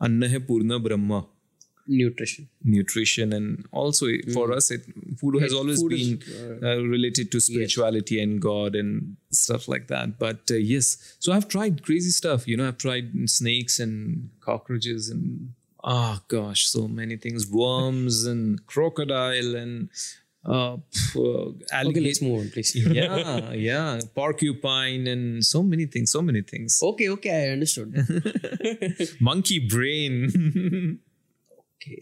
Anna 0.00 0.28
hai 0.34 0.38
purna 0.50 0.78
brahma 0.88 1.18
Nutrition. 1.86 2.48
nutrition 2.64 3.32
and 3.38 3.66
also 3.70 4.06
for 4.32 4.44
us 4.52 4.70
it 4.76 4.84
food 5.20 5.34
has 5.42 5.52
always 5.52 5.82
food 5.82 5.92
is, 5.96 6.06
been 6.14 6.64
uh, 6.68 6.76
related 6.94 7.30
to 7.32 7.40
spirituality 7.46 8.22
and 8.22 8.40
god 8.40 8.74
and 8.74 9.16
stuff 9.30 9.68
like 9.68 9.86
that 9.88 10.18
but 10.18 10.50
uh, 10.50 10.54
yes 10.54 10.88
so 11.18 11.34
i've 11.34 11.46
tried 11.46 11.82
crazy 11.88 12.08
stuff 12.20 12.48
you 12.48 12.56
know 12.56 12.66
i've 12.68 12.78
tried 12.78 13.10
snakes 13.28 13.78
and 13.78 14.30
cockroaches 14.40 15.10
and 15.10 15.50
oh 15.96 16.20
gosh 16.28 16.64
so 16.68 16.88
many 16.88 17.18
things 17.18 17.46
worms 17.50 18.24
and 18.24 18.64
crocodile 18.66 19.54
and 19.54 19.90
uh, 20.46 20.74
uh, 20.74 20.78
Okay, 21.86 22.00
let's 22.00 22.20
move 22.22 22.40
on, 22.40 22.50
please. 22.50 22.74
yeah, 23.00 23.52
yeah, 23.52 24.00
porcupine 24.14 25.06
and 25.06 25.44
so 25.44 25.62
many 25.62 25.86
things, 25.86 26.10
so 26.12 26.22
many 26.22 26.42
things. 26.42 26.78
Okay, 26.82 27.08
okay, 27.10 27.46
I 27.46 27.52
understood. 27.52 27.94
Monkey 29.20 29.58
brain. 29.68 30.14
okay. 31.76 31.98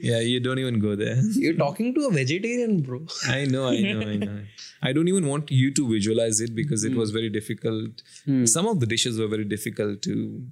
yeah, 0.00 0.20
you 0.20 0.40
don't 0.40 0.58
even 0.58 0.78
go 0.80 0.94
there. 0.96 1.20
You're 1.34 1.54
talking 1.54 1.94
to 1.94 2.06
a 2.06 2.10
vegetarian, 2.10 2.82
bro. 2.82 3.06
I 3.28 3.44
know, 3.44 3.68
I 3.68 3.80
know, 3.80 4.00
I 4.00 4.16
know. 4.16 4.40
I 4.82 4.92
don't 4.92 5.08
even 5.08 5.26
want 5.26 5.50
you 5.50 5.72
to 5.74 5.88
visualize 5.88 6.40
it 6.40 6.54
because 6.54 6.84
it 6.84 6.94
was 6.94 7.10
very 7.10 7.30
difficult. 7.30 8.02
Some 8.44 8.66
of 8.66 8.80
the 8.80 8.86
dishes 8.86 9.18
were 9.18 9.28
very 9.28 9.44
difficult 9.44 10.02
to 10.02 10.42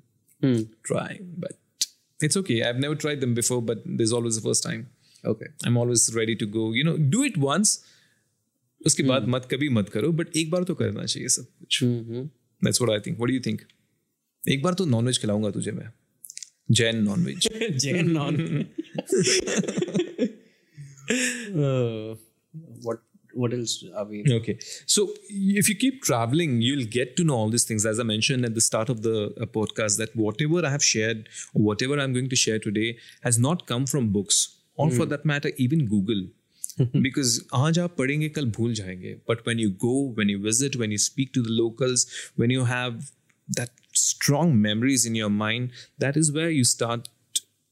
Hmm. 0.43 0.63
try, 0.83 1.21
but 1.39 1.53
it's 2.21 2.37
okay. 2.37 2.63
I've 2.65 2.79
never 2.79 2.97
tried 2.97 3.21
them 3.21 3.33
before, 3.35 3.63
but 3.63 3.79
there's 3.85 4.13
always 4.13 4.35
the 4.35 4.43
first 4.43 4.63
time 4.65 4.89
Okay. 5.24 5.48
I'm 5.66 5.78
always 5.84 6.04
ready 6.16 6.36
to 6.42 6.46
go. 6.58 6.72
You 6.80 6.84
know, 6.90 6.98
do 7.16 7.24
it 7.30 7.38
once. 7.46 7.78
उसके 8.86 9.04
बाद 9.04 9.28
मत 9.36 9.48
कभी 9.52 9.70
मत 9.76 9.90
करो 9.90 10.12
but 10.18 10.36
एक 10.38 10.50
बार 10.52 10.64
तो 10.64 10.74
करना 10.82 11.06
चाहिए 11.06 11.30
सब 11.36 11.46
कुछ 11.60 11.84
Mm-hmm. 11.84 12.28
That's 12.64 12.82
what 12.82 12.92
I 12.94 13.00
think 13.06 13.18
what 13.18 13.30
do 13.30 13.34
you 13.34 13.40
think 13.46 13.62
एक 14.52 14.62
बार 14.64 14.74
तो 14.82 14.86
नॉनवेज 14.86 15.18
खिलाऊंगा 15.22 15.50
तुझे 15.58 15.72
मैं 15.72 15.90
Jain 16.80 17.02
nonveg 17.04 17.48
Jain 17.84 18.12
non. 18.18 18.38
uh, 21.66 22.16
what 22.88 23.04
what 23.42 23.54
else 23.54 23.74
are 23.96 24.06
we? 24.12 24.24
Okay. 24.36 24.58
So 24.94 25.04
if 25.60 25.70
you 25.70 25.76
keep 25.84 26.02
traveling, 26.10 26.56
you'll 26.68 26.88
get 26.96 27.16
to 27.18 27.26
know 27.30 27.36
all 27.42 27.52
these 27.56 27.66
things. 27.72 27.86
As 27.92 28.00
I 28.04 28.06
mentioned 28.12 28.48
at 28.50 28.56
the 28.60 28.64
start 28.68 28.90
of 28.94 29.04
the 29.08 29.16
uh, 29.18 29.46
podcast, 29.58 30.00
that 30.04 30.16
whatever 30.16 30.64
I 30.66 30.72
have 30.76 30.84
shared 30.84 31.30
or 31.54 31.62
whatever 31.68 32.00
I'm 32.06 32.14
going 32.14 32.30
to 32.30 32.40
share 32.46 32.60
today 32.68 32.88
has 33.28 33.38
not 33.48 33.66
come 33.74 33.86
from 33.94 34.10
books 34.18 34.40
or 34.76 34.92
for 34.92 35.08
that 35.14 35.26
matter, 35.26 35.52
even 35.58 35.88
Google. 35.94 36.28
because 37.04 37.40
आज 37.58 37.78
आप 37.80 37.96
पढ़ेंगे 37.98 38.28
कल 38.30 38.46
भूल 38.58 38.74
जाएंगे 38.80 39.16
but 39.30 39.40
when 39.48 39.62
you 39.62 39.70
go 39.84 39.94
when 40.18 40.32
you 40.34 40.42
visit 40.42 40.76
when 40.82 40.92
you 40.96 41.00
speak 41.06 41.32
to 41.38 41.42
the 41.46 41.54
locals 41.60 42.04
when 42.42 42.54
you 42.56 42.66
have 42.72 43.08
that 43.60 43.72
strong 44.02 44.54
memories 44.66 45.06
in 45.12 45.18
your 45.20 45.30
mind 45.38 45.72
that 46.04 46.20
is 46.22 46.32
where 46.36 46.52
you 46.58 46.68
start 46.72 47.08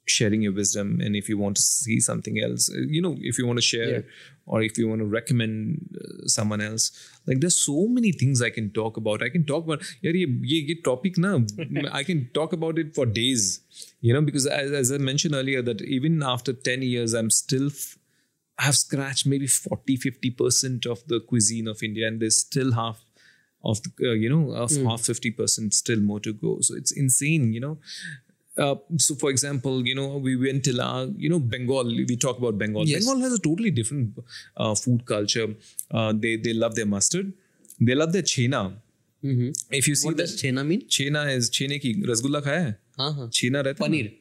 sharing 0.07 0.43
your 0.43 0.53
wisdom 0.53 1.01
and 1.01 1.15
if 1.15 1.29
you 1.29 1.39
want 1.39 1.57
to 1.57 1.63
see 1.63 2.01
something 2.01 2.41
else 2.43 2.71
uh, 2.75 2.81
you 2.89 3.01
know 3.03 3.17
if 3.21 3.39
you 3.39 3.47
want 3.47 3.59
to 3.59 3.63
share 3.63 3.91
Yeah. 3.91 4.01
or 4.47 4.63
if 4.63 4.77
you 4.79 4.89
want 4.89 5.01
to 5.01 5.07
recommend 5.07 5.97
uh, 5.97 6.27
someone 6.27 6.61
else. 6.61 6.85
Like 7.27 7.39
there's 7.41 7.57
so 7.57 7.87
many 7.97 8.11
things 8.11 8.43
i 8.43 8.51
can 8.51 8.71
talk 8.79 8.97
about. 8.97 9.23
I 9.23 9.29
can 9.29 9.45
talk 9.51 9.65
about 9.65 9.83
yeah 10.03 10.11
ye, 10.21 10.27
ye, 10.53 10.59
ye 10.71 10.75
topic 10.89 11.19
na 11.25 11.31
i 12.01 12.03
can 12.09 12.29
talk 12.39 12.53
about 12.59 12.79
it 12.83 12.95
for 12.97 13.07
days 13.07 13.61
you 14.01 14.13
know 14.15 14.23
because 14.31 14.47
as, 14.47 14.73
as 14.81 14.91
i 14.93 14.99
mentioned 15.11 15.35
earlier 15.41 15.63
that 15.63 15.83
even 15.83 16.23
after 16.35 16.53
10 16.53 16.83
years 16.83 17.15
i'm 17.21 17.31
still 17.31 17.69
f- 17.69 17.97
i 18.59 18.65
have 18.65 18.77
scratched 18.77 19.27
maybe 19.35 19.47
40 19.47 19.99
50% 19.99 20.87
of 20.95 21.07
the 21.13 21.21
cuisine 21.21 21.69
of 21.69 21.83
india 21.91 22.09
and 22.09 22.21
there's 22.21 22.39
still 22.49 22.73
half 22.73 23.05
of 23.63 23.81
the, 23.85 23.91
uh, 24.11 24.13
you 24.25 24.29
know 24.35 24.45
of 24.65 24.71
half 24.91 25.03
50% 25.03 25.73
still 25.75 26.01
more 26.01 26.19
to 26.27 26.33
go. 26.33 26.59
So 26.61 26.75
it's 26.83 26.93
insane 27.05 27.53
you 27.53 27.61
know 27.61 27.79
uh, 28.64 28.76
so 29.06 29.16
for 29.22 29.30
example 29.36 29.76
you 29.90 29.96
know 30.00 30.08
we 30.28 30.34
went 30.46 30.64
till 30.68 30.80
uh, 30.90 31.06
you 31.24 31.30
know 31.34 31.40
bengal 31.56 31.90
we 32.12 32.16
talk 32.26 32.38
about 32.44 32.58
bengal 32.64 32.86
Yes. 32.92 32.98
bengal 33.00 33.24
has 33.26 33.34
a 33.38 33.42
totally 33.48 33.72
different 33.80 34.20
uh, 34.58 34.74
food 34.84 35.02
culture 35.14 35.48
uh, 35.92 36.12
they 36.26 36.34
they 36.48 36.54
love 36.64 36.76
their 36.80 36.90
mustard 36.96 37.34
they 37.90 37.96
love 38.04 38.14
their 38.18 38.28
chena 38.36 38.64
Mm-hmm. 39.26 39.50
if 39.78 39.88
you 39.90 39.94
see 40.00 40.08
What 40.08 40.18
that 40.18 40.28
does 40.28 40.34
chena 40.42 40.64
mean? 40.70 40.82
chena 40.96 41.22
is 41.36 41.48
chene 41.58 41.78
की 41.86 41.92
रसगुल्ला 42.10 42.40
खाया 42.48 42.60
है 42.66 42.74
हाँ 43.00 43.12
हाँ 43.20 43.30
छीना 43.38 43.62
रहता 43.68 43.84
है 43.84 43.90
ना? 43.90 43.96
Paneer 43.96 44.12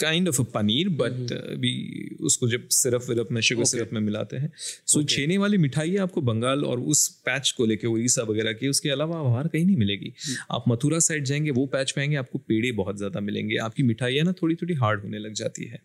Kind 0.00 0.28
of 0.28 0.40
a 0.40 0.44
paneer 0.44 0.88
but 0.88 1.32
अभी 1.32 2.16
उसको 2.20 2.48
जब 2.48 2.68
सिरप 2.70 3.04
विरप 3.08 3.28
में 3.30 3.40
शुगर 3.40 3.62
okay. 3.62 3.70
सिरप 3.70 3.92
में 3.92 4.00
मिलाते 4.00 4.36
हैं। 4.36 4.50
सो 4.56 4.98
so 4.98 5.04
okay. 5.04 5.16
छेने 5.16 5.38
वाली 5.38 5.58
मिठाई 5.58 5.96
आपको 5.96 6.20
बंगाल 6.20 6.64
और 6.64 6.80
उस 6.80 7.06
पैच 7.26 7.50
को 7.50 7.66
लेके 7.66 7.86
उड़ीसा 7.86 8.22
वगैरह 8.22 8.52
की 8.52 8.68
उसके 8.68 8.90
अलावा 8.90 9.22
बाहर 9.22 9.48
कहीं 9.48 9.64
नहीं 9.66 9.76
मिलेगी। 9.76 10.12
आप 10.50 10.64
मथुरा 10.68 10.98
साइड 10.98 11.24
जाएँगे 11.24 11.50
वो 11.50 11.66
पैच 11.66 11.90
पाएँगे 11.90 12.16
आपको 12.16 12.38
पेड़े 12.38 12.72
बहुत 12.72 12.96
ज़्यादा 12.96 13.20
मिलेंगे। 13.20 13.56
आपकी 13.56 13.82
मिठाइयाँ 13.82 14.24
ना 14.24 14.32
थोड़ी 14.32 14.54
थोड़ी 14.54 14.74
हार्ड 14.74 15.02
होने 15.02 15.18
लग 15.18 15.34
जाती 15.34 15.64
है। 15.64 15.82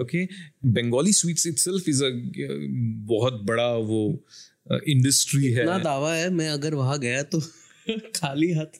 Okay 0.00 0.24
Bengali 0.72 1.12
sweets 1.12 1.46
itself 1.46 1.88
is 1.88 2.04
a 2.04 2.10
बहुत 3.08 3.42
बड़ा 3.44 3.72
वो 3.72 4.24
इंडस्ट्री 4.88 5.52
है। 5.52 5.66
दावा 5.82 6.14
है 6.14 6.30
मैं 6.30 6.48
अगर 6.48 6.74
वहाँ 6.74 6.98
गया 7.00 7.22
तो 7.22 7.42
खाली 8.16 8.50
हाथ 8.58 8.78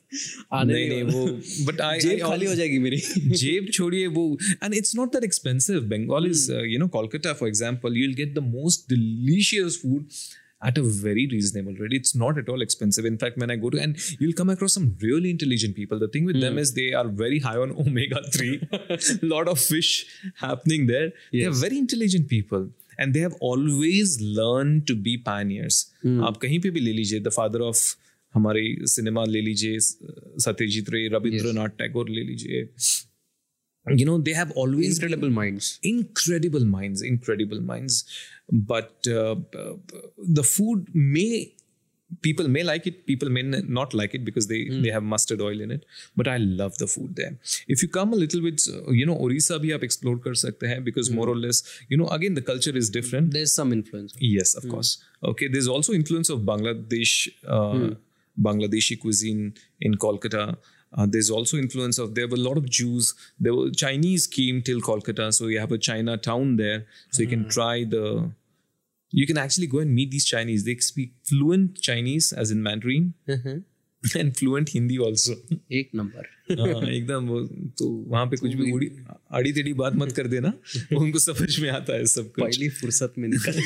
आने 0.58 0.72
नहीं 0.72 0.88
नहीं 0.88 1.02
वो 1.14 1.66
बट 1.70 1.80
आई 1.80 2.00
जेब 2.00 2.20
खाली 2.26 2.46
हो 2.46 2.54
जाएगी 2.60 2.78
मेरी 2.88 3.00
जेब 3.44 3.70
छोड़िए 3.78 4.06
वो 4.18 4.26
and 4.66 4.74
it's 4.82 4.94
not 5.00 5.16
that 5.16 5.24
expensive 5.30 5.88
bengal 5.94 6.28
is 6.34 6.44
uh, 6.58 6.62
you 6.74 6.78
know 6.82 6.88
kolkata 6.98 7.34
for 7.40 7.48
example 7.54 7.98
you'll 8.02 8.20
get 8.22 8.34
the 8.38 8.44
most 8.52 8.88
delicious 8.94 9.80
food 9.82 10.22
at 10.70 10.76
a 10.78 10.82
very 11.04 11.22
reasonable 11.30 11.78
rate 11.84 11.94
it's 11.98 12.14
not 12.24 12.36
at 12.42 12.50
all 12.54 12.64
expensive 12.66 13.06
in 13.10 13.16
fact 13.22 13.40
when 13.44 13.52
i 13.54 13.56
go 13.64 13.70
to 13.76 13.80
and 13.86 14.04
you'll 14.20 14.36
come 14.40 14.52
across 14.54 14.76
some 14.78 14.84
really 15.06 15.30
intelligent 15.36 15.74
people 15.80 16.02
the 16.04 16.08
thing 16.16 16.28
with 16.30 16.36
mm. 16.36 16.44
them 16.44 16.60
is 16.64 16.72
they 16.76 16.86
are 17.00 17.08
very 17.22 17.40
high 17.46 17.56
on 17.64 17.72
omega 17.86 18.22
3 18.36 19.26
lot 19.34 19.50
of 19.54 19.58
fish 19.72 19.90
happening 20.44 20.86
there 20.92 21.08
Yes. 21.08 21.40
they're 21.40 21.58
very 21.64 21.78
intelligent 21.86 22.28
people 22.36 22.68
and 22.98 23.14
they 23.18 23.24
have 23.26 23.34
always 23.50 24.14
learned 24.38 24.86
to 24.92 24.96
be 25.08 25.16
pioneers 25.32 25.80
Mm. 26.06 26.22
आप 26.28 26.36
कहीं 26.42 26.58
पे 26.62 26.70
भी 26.76 26.80
ले 26.80 26.92
लीजिए 26.92 27.20
the 27.26 27.30
father 27.34 27.58
of 27.72 27.80
हमारे 28.34 28.64
cinema 28.94 29.24
ले 29.28 29.40
लीजिए 29.48 29.78
सत्यजीत 30.46 30.90
रे 30.94 31.06
रविंद्रनाथ 31.14 31.78
टैगोर 31.78 32.08
ले 32.18 32.24
लीजिए 32.32 32.68
you 34.00 34.04
know 34.08 34.16
they 34.26 34.32
have 34.34 34.50
always 34.62 34.90
incredible 34.96 35.30
minds 35.36 35.68
incredible 35.88 36.66
minds 36.74 37.00
incredible 37.06 37.62
minds 37.70 37.96
but 38.68 39.08
uh, 39.14 39.34
uh, 39.62 39.72
the 40.36 40.44
food 40.50 40.84
may 41.14 41.32
people 42.26 42.46
may 42.56 42.62
like 42.68 42.86
it 42.90 43.00
people 43.08 43.32
may 43.36 43.42
not 43.78 43.96
like 44.00 44.14
it 44.18 44.24
because 44.28 44.46
they 44.52 44.60
mm. 44.66 44.78
they 44.84 44.92
have 44.96 45.02
mustard 45.14 45.42
oil 45.48 45.64
in 45.66 45.74
it 45.76 45.84
but 46.22 46.30
i 46.34 46.36
love 46.60 46.78
the 46.82 46.88
food 46.94 47.16
there 47.22 47.34
if 47.76 47.82
you 47.82 47.88
come 47.98 48.12
a 48.12 48.20
little 48.22 48.44
bit 48.46 48.68
uh, 48.74 48.92
you 49.00 49.08
know 49.10 49.18
orissa 49.26 49.58
bhi 49.64 49.74
aap 49.78 49.88
explore 49.88 50.16
kar 50.28 50.36
sakte 50.44 50.64
hain 50.74 50.86
because 50.90 51.10
mm. 51.10 51.20
more 51.20 51.28
or 51.34 51.38
less 51.46 51.62
you 51.94 52.00
know 52.02 52.10
again 52.18 52.40
the 52.40 52.46
culture 52.52 52.76
is 52.84 52.92
different 53.00 53.38
there's 53.38 53.56
some 53.62 53.76
influence 53.80 54.14
Yes, 54.22 54.54
of 54.54 54.64
mm. 54.64 54.70
course. 54.70 55.02
Okay, 55.24 55.48
there's 55.48 55.68
also 55.68 55.92
influence 55.92 56.28
of 56.30 56.40
Bangladesh, 56.40 57.28
uh, 57.46 57.94
Bangladeshi 58.40 59.00
cuisine 59.00 59.54
in 59.80 59.94
Kolkata. 59.94 60.56
Uh, 60.94 61.06
there's 61.08 61.30
also 61.30 61.56
influence 61.56 61.98
of 61.98 62.14
there 62.14 62.28
were 62.28 62.36
a 62.36 62.40
lot 62.40 62.58
of 62.58 62.68
Jews. 62.68 63.14
There 63.40 63.54
were 63.54 63.70
Chinese 63.70 64.26
came 64.26 64.62
till 64.62 64.80
Kolkata, 64.80 65.32
so 65.32 65.46
you 65.46 65.58
have 65.58 65.72
a 65.72 65.78
Chinatown 65.78 66.56
there, 66.56 66.86
so 67.10 67.22
you 67.22 67.28
can 67.28 67.48
try 67.48 67.84
the. 67.84 68.30
You 69.10 69.26
can 69.26 69.36
actually 69.36 69.66
go 69.66 69.78
and 69.78 69.94
meet 69.94 70.10
these 70.10 70.24
Chinese. 70.24 70.64
They 70.64 70.76
speak 70.76 71.12
fluent 71.24 71.80
Chinese, 71.80 72.32
as 72.32 72.50
in 72.50 72.62
Mandarin, 72.62 73.14
and 74.15 74.35
fluent 74.37 74.69
Hindi 74.69 74.97
also. 74.99 75.35
एक 75.79 75.89
number 75.95 76.27
हाँ, 76.59 76.81
एकदम 76.89 77.25
वो 77.27 77.39
तो 77.79 77.87
वहां 78.09 78.27
पे 78.29 78.37
कुछ 78.37 78.53
भी 78.55 78.71
उड़ी 78.71 78.89
आड़ी 79.37 79.51
टेढ़ी 79.53 79.73
बात 79.81 79.95
मत 80.01 80.11
कर 80.19 80.27
देना 80.33 80.53
उनको 80.97 81.19
समझ 81.19 81.59
में 81.59 81.69
आता 81.69 81.93
है 81.93 82.05
सब 82.11 82.31
कुछ 82.35 82.43
पहली 82.43 82.69
फुर्सत 82.81 83.13
में 83.17 83.27
निकल 83.29 83.61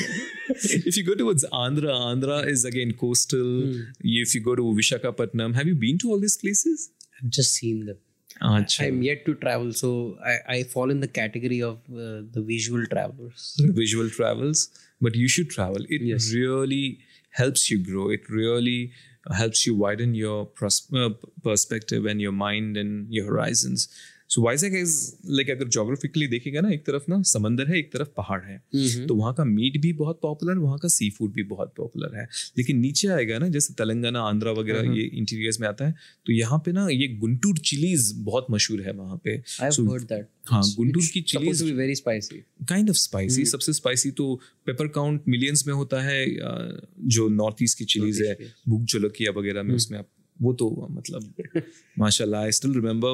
if 0.90 0.96
you 0.96 1.04
go 1.08 1.14
towards 1.20 1.44
Andhra, 1.64 1.92
Andhra 2.06 2.38
is 2.54 2.64
again 2.70 2.92
coastal. 3.02 3.52
If 4.22 4.34
you 4.34 4.40
go 4.48 4.56
to 4.60 4.64
Vishakhapatnam, 4.78 5.54
have 5.58 5.70
you 5.72 5.76
been 5.84 6.00
to 6.04 6.10
all 6.10 6.24
these 6.24 6.36
places? 6.42 6.90
I've 7.18 7.30
just 7.38 7.54
seen 7.60 7.86
them 7.86 8.00
Acha. 8.50 8.86
I'm 8.86 9.00
yet 9.02 9.24
to 9.26 9.34
travel 9.46 9.72
so 9.72 9.92
I, 10.32 10.34
I 10.56 10.62
fall 10.74 10.90
in 10.90 11.00
the 11.00 11.08
category 11.20 11.62
of 11.62 11.78
uh, 11.92 12.22
the 12.36 12.44
visual 12.50 12.84
travelers 12.86 13.46
Visual 13.80 14.10
travels, 14.10 14.68
but 15.00 15.14
you 15.14 15.28
should 15.28 15.50
travel. 15.50 15.86
It 15.88 16.02
really 16.34 16.98
helps 17.30 17.70
you 17.70 17.78
grow. 17.90 18.08
It 18.10 18.28
really 18.28 18.92
helps 19.35 19.65
you 19.65 19.75
widen 19.75 20.15
your 20.15 20.45
pros- 20.45 20.91
uh, 20.93 21.09
perspective 21.43 22.05
and 22.05 22.21
your 22.21 22.31
mind 22.31 22.77
and 22.77 23.07
your 23.09 23.25
horizons. 23.25 23.87
So 24.29 24.41
Vizag 24.41 24.73
is 24.73 24.95
like 25.25 25.49
अगर 25.49 25.67
geographically 25.67 26.27
देखेगा 26.27 26.61
ना 26.61 26.69
एक 26.69 26.85
तरफ़ 26.85 27.03
ना 27.09 27.21
समंदर 27.21 27.67
है 27.67 27.77
एक 27.79 27.91
तरफ़ 27.93 28.07
पहाड़ 28.17 28.41
है। 28.43 28.61
तो 29.07 29.15
वहाँ 29.15 29.33
का 29.33 29.43
मीट 29.43 29.77
भी 29.81 29.93
बहुत 29.93 30.19
पॉपुलर 30.21 30.57
वहाँ 30.57 30.77
का 30.77 30.87
सी 30.87 31.09
फ़ूड 31.09 31.33
भी 31.33 31.43
बहुत 31.43 31.73
पॉपुलर 31.77 32.17
है। 32.17 32.27
लेकिन 32.57 32.79
नीचे 32.79 33.07
आएगा 33.07 33.37
ना 33.39 33.47
जैसे 33.47 33.73
तेलंगाना 33.73 34.21
आंध्रा 34.21 34.51
वगैरह 34.51 34.91
ये 34.97 35.03
इंटीरियर्स 35.03 35.59
में 35.59 35.67
आता 35.67 35.87
है 35.87 35.95
तो 36.25 36.33
यहाँ 36.33 36.59
पे 36.65 36.71
ना 36.71 36.87
ये 36.89 37.07
गुंटूर 37.07 37.57
चिलीज 37.57 38.11
बहुत 38.17 38.47
मशहूर 38.51 38.81
है 38.81 38.91
वहाँ 38.91 39.21
पे। 39.23 39.41
हाँ 40.47 40.63
गुंटूर 40.77 41.03
की 41.13 41.21
chillies 41.21 41.63
very 41.63 41.95
spicy. 41.95 42.35
Kind 42.69 42.89
of 42.89 42.97
spicy 42.97 43.45
सबसे 43.45 43.73
स्पाइसी 43.73 44.11
तो 44.11 44.39
पेपर 44.65 44.87
काउंट 44.87 45.23
मिलियंस 45.27 45.67
में 45.67 45.73
होता 45.73 46.01
है 46.01 46.25
जो 47.07 47.27
नॉर्थ 47.29 47.63
ईस्ट 47.63 47.77
की 47.77 47.85
चिलीज 47.85 48.21
है 48.21 48.37
भूख 48.69 48.81
जलोकिया 48.81 49.31
वगैरह 49.31 49.63
में 49.63 49.75
उसमें 49.75 49.99
आप 49.99 50.07
वो 50.41 50.53
तो 50.53 50.67
हुआ 50.69 50.87
मतलब 50.91 51.61
माशाल्लाह 51.99 52.41
I 52.41 52.51
still 52.51 52.73
remember 52.73 53.11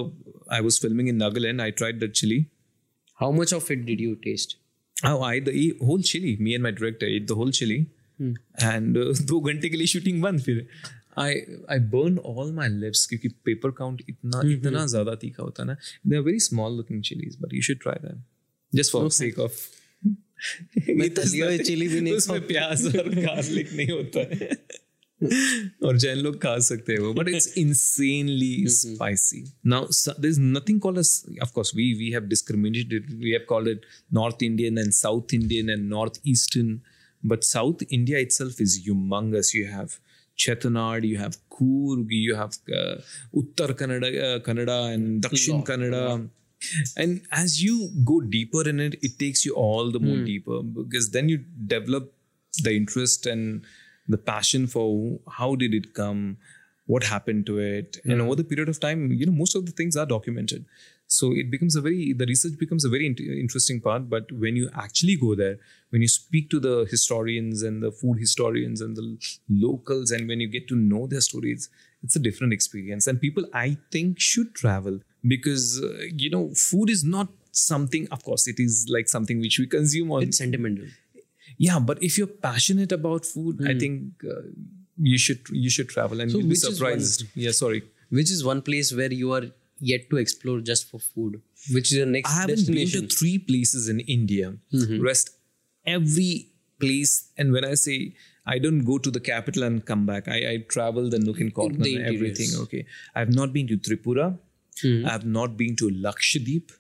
I 0.52 0.62
was 0.62 0.80
filming 0.82 1.10
in 1.10 1.16
Nagaland 1.16 1.62
I 1.62 1.72
tried 1.72 2.04
the 2.04 2.12
chilli 2.12 2.46
how 3.22 3.32
much 3.32 3.54
of 3.54 3.72
it 3.74 3.80
did 3.86 4.02
you 4.02 4.14
taste 4.24 4.58
how 5.04 5.24
I 5.24 5.40
the 5.40 5.50
whole 5.84 6.02
chilli 6.02 6.36
me 6.42 6.54
and 6.54 6.64
my 6.64 6.72
director 6.72 7.16
eat 7.16 7.28
the 7.28 7.32
whole 7.32 7.52
chilli 7.52 7.86
and 8.22 8.98
दो 9.28 9.40
घंटे 9.40 9.70
के 9.70 9.78
लिए 9.78 9.88
shooting 9.88 10.22
बंद 10.22 10.42
फिर। 10.42 10.68
I 11.20 11.34
I 11.72 11.80
burn 11.94 12.18
all 12.18 12.52
my 12.54 12.70
lips 12.70 13.06
क्योंकि 13.06 13.28
pepper 13.46 13.72
count 13.72 14.02
इतना 14.10 14.40
mm 14.40 14.48
-hmm. 14.48 14.58
इतना 14.58 14.86
ज़्यादा 14.86 15.16
तीखा 15.16 15.44
होता 15.44 15.64
ना। 15.64 15.76
They 16.08 16.16
are 16.16 16.22
very 16.22 16.40
small 16.40 16.78
looking 16.78 17.02
chillies 17.04 17.38
but 17.42 17.54
you 17.54 17.62
should 17.62 17.80
try 17.82 18.08
them 18.08 18.24
just 18.76 18.92
for 18.92 19.10
sake 19.12 19.40
of 19.40 19.58
chilli 21.66 21.88
भी 21.88 22.00
नहीं 22.02 22.14
उसमें 22.14 22.42
प्याज 22.48 22.86
और 22.98 23.10
गार्लिक 23.16 23.74
नहीं 23.74 23.92
होता 23.92 24.20
है। 24.34 24.50
और 25.88 25.98
जैन 26.04 26.18
लोग 26.18 26.38
खा 26.44 26.58
सकते 26.68 26.94
हैं 26.94 27.00
वो 27.00 27.14
but 27.14 27.30
it's 27.30 27.54
insanely 27.58 28.66
spicy 28.78 29.44
now 29.74 29.88
there 30.08 30.30
is 30.30 30.40
nothing 30.40 30.80
called 30.82 31.00
as 31.00 31.14
of 31.44 31.52
course 31.56 31.76
we 31.76 31.92
we 32.00 32.10
have 32.12 32.28
discriminated 32.36 33.12
we 33.24 33.32
have 33.32 33.46
called 33.50 33.68
it 33.70 33.86
north 34.14 34.44
Indian 34.44 34.78
and 34.78 34.92
south 35.02 35.34
Indian 35.34 35.70
and 35.70 35.90
north 35.90 36.22
eastern 36.36 36.80
but 37.34 37.44
south 37.44 37.84
India 37.92 38.20
itself 38.20 38.62
is 38.62 38.80
humongous 38.86 39.56
you 39.56 39.66
have 39.68 40.00
Chettinad, 40.36 41.04
you 41.04 41.18
have 41.18 41.36
Coorg, 41.56 42.08
you 42.10 42.36
have 42.36 42.56
uh, 42.78 42.96
Uttar 43.36 43.74
Kannada, 43.80 44.08
uh, 44.28 44.40
Kannada 44.40 44.94
and 44.94 45.24
Dakshin 45.24 45.64
Kannada. 45.66 46.30
And 46.98 47.22
as 47.32 47.62
you 47.62 47.90
go 48.04 48.22
deeper 48.22 48.68
in 48.68 48.80
it, 48.80 48.96
it 49.02 49.20
takes 49.20 49.46
you 49.46 49.54
all 49.54 49.92
the 49.92 50.00
more 50.00 50.18
mm. 50.18 50.26
deeper 50.26 50.64
because 50.64 51.12
then 51.12 51.30
you 51.30 51.44
develop 51.68 52.14
the 52.64 52.76
interest 52.76 53.26
and 53.26 53.66
the 54.08 54.18
passion 54.18 54.68
for 54.68 55.20
how 55.30 55.56
did 55.56 55.74
it 55.74 55.94
come, 55.94 56.38
what 56.86 57.04
happened 57.04 57.46
to 57.46 57.60
it, 57.60 57.98
and 58.04 58.22
over 58.22 58.36
the 58.36 58.44
period 58.44 58.70
of 58.70 58.80
time, 58.80 59.12
you 59.12 59.26
know, 59.26 59.32
most 59.32 59.56
of 59.56 59.66
the 59.66 59.72
things 59.72 59.96
are 59.96 60.06
documented. 60.06 60.66
So 61.08 61.32
it 61.32 61.52
becomes 61.52 61.76
a 61.76 61.82
very 61.82 62.14
the 62.14 62.26
research 62.26 62.58
becomes 62.58 62.84
a 62.86 62.90
very 62.90 63.06
int- 63.06 63.20
interesting 63.20 63.80
part. 63.80 64.10
But 64.10 64.32
when 64.32 64.56
you 64.56 64.70
actually 64.74 65.16
go 65.16 65.36
there, 65.36 65.58
when 65.92 66.02
you 66.02 66.08
speak 66.08 66.50
to 66.50 66.60
the 66.60 66.88
historians 66.90 67.62
and 67.62 67.84
the 67.84 67.92
food 67.92 68.20
historians 68.20 68.82
and 68.82 68.96
the 68.98 69.18
locals, 69.50 70.12
and 70.12 70.28
when 70.28 70.40
you 70.40 70.48
get 70.48 70.68
to 70.70 70.76
know 70.76 71.06
their 71.08 71.22
stories, 71.22 71.70
it's 72.04 72.16
a 72.16 72.20
different 72.20 72.52
experience. 72.54 73.06
And 73.08 73.22
people, 73.22 73.46
I 73.54 73.78
think, 73.92 74.20
should 74.20 74.56
travel 74.56 75.00
because 75.28 75.82
uh, 75.84 76.06
you 76.16 76.30
know, 76.30 76.52
food 76.56 76.90
is 76.90 77.04
not 77.04 77.28
something. 77.52 78.08
Of 78.12 78.24
course, 78.24 78.48
it 78.48 78.60
is 78.60 78.88
like 78.90 79.08
something 79.08 79.40
which 79.40 79.60
we 79.60 79.68
consume 79.68 80.12
on 80.12 80.24
It's 80.24 80.38
sentimental. 80.38 80.86
Yeah 81.58 81.80
but 81.80 82.02
if 82.02 82.18
you're 82.18 82.36
passionate 82.48 82.92
about 82.92 83.26
food 83.26 83.66
i 83.68 83.74
hmm. 83.74 83.80
think 83.80 84.24
uh, 84.30 84.42
you 84.98 85.18
should 85.18 85.40
you 85.50 85.70
should 85.70 85.90
travel 85.90 86.22
and 86.22 86.32
So 86.32 86.38
you'll 86.38 86.50
be 86.50 86.56
surprised. 86.56 87.26
Yeah 87.36 87.52
sorry. 87.52 87.84
Which 88.10 88.32
is 88.32 88.44
one 88.46 88.62
place 88.62 88.94
where 88.94 89.12
you 89.12 89.34
are 89.34 89.44
yet 89.80 90.10
to 90.12 90.18
explore 90.18 90.60
just 90.60 90.90
for 90.90 91.00
food? 91.00 91.42
Which 91.72 91.92
is 91.92 91.98
your 91.98 92.06
next 92.06 92.30
destination? 92.30 92.74
i 92.76 92.80
haven't 92.80 92.94
been 92.94 93.10
to 93.10 93.16
three 93.16 93.38
places 93.38 93.90
in 93.90 94.00
india. 94.02 94.54
Mm-hmm. 94.74 95.02
Rest 95.02 95.32
every 95.86 96.50
place 96.80 97.30
and 97.38 97.52
when 97.54 97.66
i 97.66 97.74
say 97.74 98.14
i 98.46 98.58
don't 98.58 98.84
go 98.84 98.98
to 98.98 99.12
the 99.12 99.20
capital 99.20 99.64
and 99.64 99.86
come 99.86 100.06
back 100.06 100.28
i, 100.28 100.38
I 100.52 100.58
travel 100.70 101.10
the 101.10 101.20
nook 101.20 101.40
and 101.40 101.54
corner 101.54 101.76
interiors. 101.76 102.14
everything 102.14 102.50
okay. 102.62 102.86
I 103.16 103.20
have 103.20 103.34
not 103.34 103.54
been 103.54 103.68
to 103.68 103.78
tripura. 103.78 104.38
Hmm. 104.82 105.06
I 105.06 105.12
have 105.12 105.26
not 105.26 105.56
been 105.56 105.76
to 105.78 105.90
lakshadweep 105.90 106.72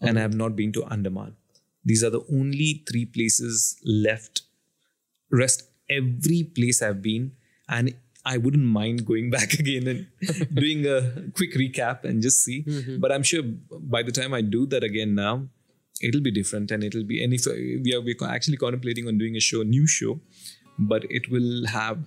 and 0.00 0.18
i 0.18 0.20
oh. 0.20 0.24
have 0.24 0.34
not 0.34 0.56
been 0.56 0.72
to 0.72 0.84
andaman 0.96 1.36
these 1.84 2.02
are 2.02 2.10
the 2.10 2.24
only 2.32 2.82
three 2.88 3.04
places 3.04 3.76
left 3.84 4.42
rest 5.30 5.64
every 5.90 6.44
place 6.44 6.82
I've 6.82 7.02
been, 7.02 7.32
and 7.68 7.94
I 8.24 8.38
wouldn't 8.38 8.64
mind 8.64 9.06
going 9.06 9.30
back 9.36 9.54
again 9.54 9.86
and 9.86 10.06
doing 10.54 10.86
a 10.86 11.30
quick 11.34 11.54
recap 11.54 12.04
and 12.04 12.22
just 12.22 12.42
see. 12.42 12.64
Mm-hmm. 12.64 13.00
But 13.00 13.12
I'm 13.12 13.22
sure 13.22 13.42
by 13.42 14.02
the 14.02 14.12
time 14.12 14.34
I 14.34 14.40
do 14.40 14.66
that 14.66 14.82
again 14.82 15.14
now, 15.14 15.48
it'll 16.00 16.22
be 16.22 16.30
different 16.30 16.70
and 16.70 16.82
it'll 16.82 17.04
be. 17.04 17.22
And 17.22 17.32
if 17.32 17.46
we 17.46 17.94
are 17.94 18.00
we're 18.00 18.16
actually 18.28 18.56
contemplating 18.56 19.08
on 19.08 19.18
doing 19.18 19.36
a 19.36 19.40
show, 19.40 19.62
new 19.62 19.86
show, 19.86 20.20
but 20.78 21.04
it 21.10 21.30
will 21.30 21.66
have 21.66 21.98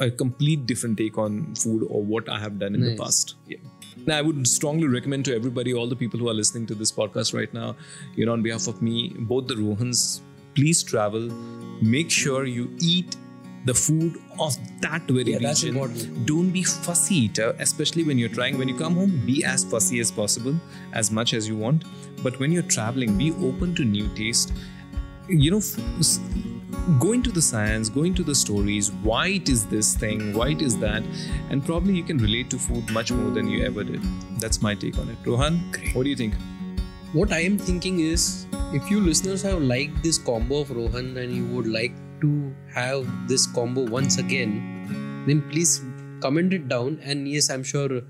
a 0.00 0.10
complete 0.10 0.66
different 0.66 0.98
take 0.98 1.18
on 1.18 1.54
food 1.54 1.86
or 1.88 2.02
what 2.02 2.28
I 2.28 2.40
have 2.40 2.58
done 2.58 2.74
in 2.74 2.80
the 2.84 2.96
past. 2.96 3.34
Yeah. 3.46 3.58
Now, 4.06 4.18
I 4.18 4.22
would 4.22 4.46
strongly 4.48 4.88
recommend 4.88 5.26
to 5.26 5.34
everybody, 5.34 5.74
all 5.74 5.86
the 5.86 5.96
people 5.96 6.18
who 6.18 6.28
are 6.28 6.34
listening 6.34 6.66
to 6.68 6.74
this 6.74 6.90
podcast 6.90 7.34
right 7.34 7.52
now, 7.52 7.76
you 8.16 8.24
know, 8.24 8.32
on 8.32 8.42
behalf 8.42 8.66
of 8.66 8.80
me, 8.80 9.10
both 9.18 9.46
the 9.46 9.54
Rohans, 9.54 10.20
please 10.54 10.82
travel. 10.82 11.20
Make 11.82 12.10
sure 12.10 12.46
you 12.46 12.74
eat 12.80 13.16
the 13.66 13.74
food 13.74 14.16
of 14.38 14.56
that 14.80 15.02
very 15.02 15.32
Yeah, 15.32 15.38
that's 15.38 15.62
region. 15.64 15.76
important. 15.76 16.26
Don't 16.26 16.50
be 16.50 16.62
fussy 16.62 17.14
eater, 17.16 17.54
especially 17.58 18.04
when 18.04 18.16
you're 18.18 18.30
trying. 18.30 18.56
When 18.56 18.68
you 18.68 18.74
come 18.74 18.94
home, 18.94 19.22
be 19.26 19.44
as 19.44 19.64
fussy 19.64 20.00
as 20.00 20.10
possible, 20.10 20.54
as 20.94 21.10
much 21.10 21.34
as 21.34 21.46
you 21.46 21.56
want. 21.56 21.84
But 22.22 22.40
when 22.40 22.52
you're 22.52 22.62
traveling, 22.62 23.18
be 23.18 23.32
open 23.32 23.74
to 23.74 23.84
new 23.84 24.08
taste. 24.14 24.54
You 25.28 25.50
know, 25.50 25.60
s- 26.98 27.22
to 27.22 27.30
the 27.30 27.42
science, 27.42 27.88
going 27.88 28.14
to 28.14 28.22
the 28.22 28.34
stories. 28.34 28.90
Why 28.90 29.28
it 29.28 29.48
is 29.48 29.66
this 29.66 29.94
thing? 29.94 30.34
Why 30.34 30.48
it 30.50 30.62
is 30.62 30.78
that? 30.78 31.02
And 31.50 31.64
probably 31.64 31.94
you 31.94 32.02
can 32.02 32.18
relate 32.18 32.50
to 32.50 32.58
food 32.58 32.90
much 32.90 33.12
more 33.12 33.30
than 33.30 33.48
you 33.48 33.64
ever 33.64 33.84
did. 33.84 34.02
That's 34.38 34.62
my 34.62 34.74
take 34.74 34.98
on 34.98 35.08
it. 35.08 35.18
Rohan, 35.24 35.58
what 35.92 36.04
do 36.04 36.10
you 36.10 36.16
think? 36.16 36.34
What 37.12 37.32
I 37.32 37.40
am 37.40 37.58
thinking 37.58 38.00
is, 38.00 38.46
if 38.72 38.90
you 38.90 39.00
listeners 39.00 39.42
have 39.42 39.60
liked 39.62 40.02
this 40.02 40.18
combo 40.18 40.60
of 40.60 40.70
Rohan 40.70 41.16
and 41.16 41.32
you 41.34 41.46
would 41.46 41.66
like 41.66 41.92
to 42.20 42.54
have 42.74 43.06
this 43.28 43.46
combo 43.46 43.82
once 43.84 44.18
again, 44.18 45.24
then 45.26 45.42
please 45.50 45.82
comment 46.20 46.52
it 46.52 46.68
down. 46.68 47.00
And 47.02 47.28
yes, 47.28 47.50
I'm 47.50 47.64
sure 47.64 48.02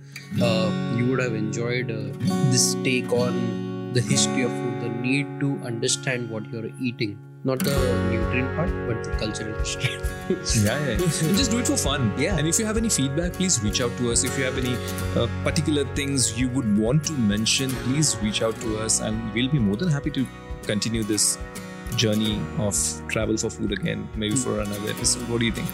uh, 0.43 0.95
you 0.97 1.07
would 1.11 1.21
have 1.21 1.35
enjoyed 1.35 1.91
uh, 1.91 2.13
this 2.51 2.75
take 2.85 3.13
on 3.13 3.93
the 3.95 4.01
history 4.01 4.43
of 4.43 4.51
food, 4.51 4.81
the 4.83 4.89
need 4.89 5.41
to 5.41 5.61
understand 5.65 6.31
what 6.31 6.51
you're 6.53 6.71
eating. 6.81 7.19
Not 7.43 7.59
the 7.61 7.71
nutrient 8.11 8.55
part, 8.55 8.69
but 8.87 9.03
the 9.03 9.11
cultural 9.17 9.59
history. 9.59 9.97
Yeah, 10.63 10.79
yeah. 10.79 10.93
and 10.93 11.37
just 11.37 11.51
do 11.51 11.59
it 11.59 11.67
for 11.67 11.77
fun. 11.77 12.13
Yeah. 12.19 12.37
And 12.37 12.47
if 12.47 12.59
you 12.59 12.67
have 12.67 12.77
any 12.77 12.91
feedback, 12.91 13.33
please 13.33 13.63
reach 13.63 13.81
out 13.81 13.97
to 13.97 14.13
us. 14.13 14.25
If 14.25 14.37
you 14.39 14.45
have 14.45 14.59
any 14.59 14.75
uh, 15.17 15.27
particular 15.43 15.85
things 15.95 16.39
you 16.39 16.49
would 16.51 16.79
want 16.79 17.05
to 17.07 17.13
mention, 17.13 17.71
please 17.87 18.17
reach 18.23 18.43
out 18.43 18.61
to 18.61 18.79
us, 18.79 19.01
and 19.01 19.33
we'll 19.33 19.49
be 19.51 19.59
more 19.59 19.77
than 19.77 19.89
happy 19.89 20.11
to 20.11 20.27
continue 20.65 21.03
this 21.03 21.39
journey 21.97 22.41
of 22.59 22.75
travel 23.09 23.37
for 23.37 23.51
food 23.51 23.73
again, 23.73 24.09
maybe 24.17 24.37
for 24.37 24.61
another 24.61 24.91
episode. 24.91 25.29
What 25.29 25.41
do 25.41 25.47
you 25.47 25.53
think? 25.53 25.69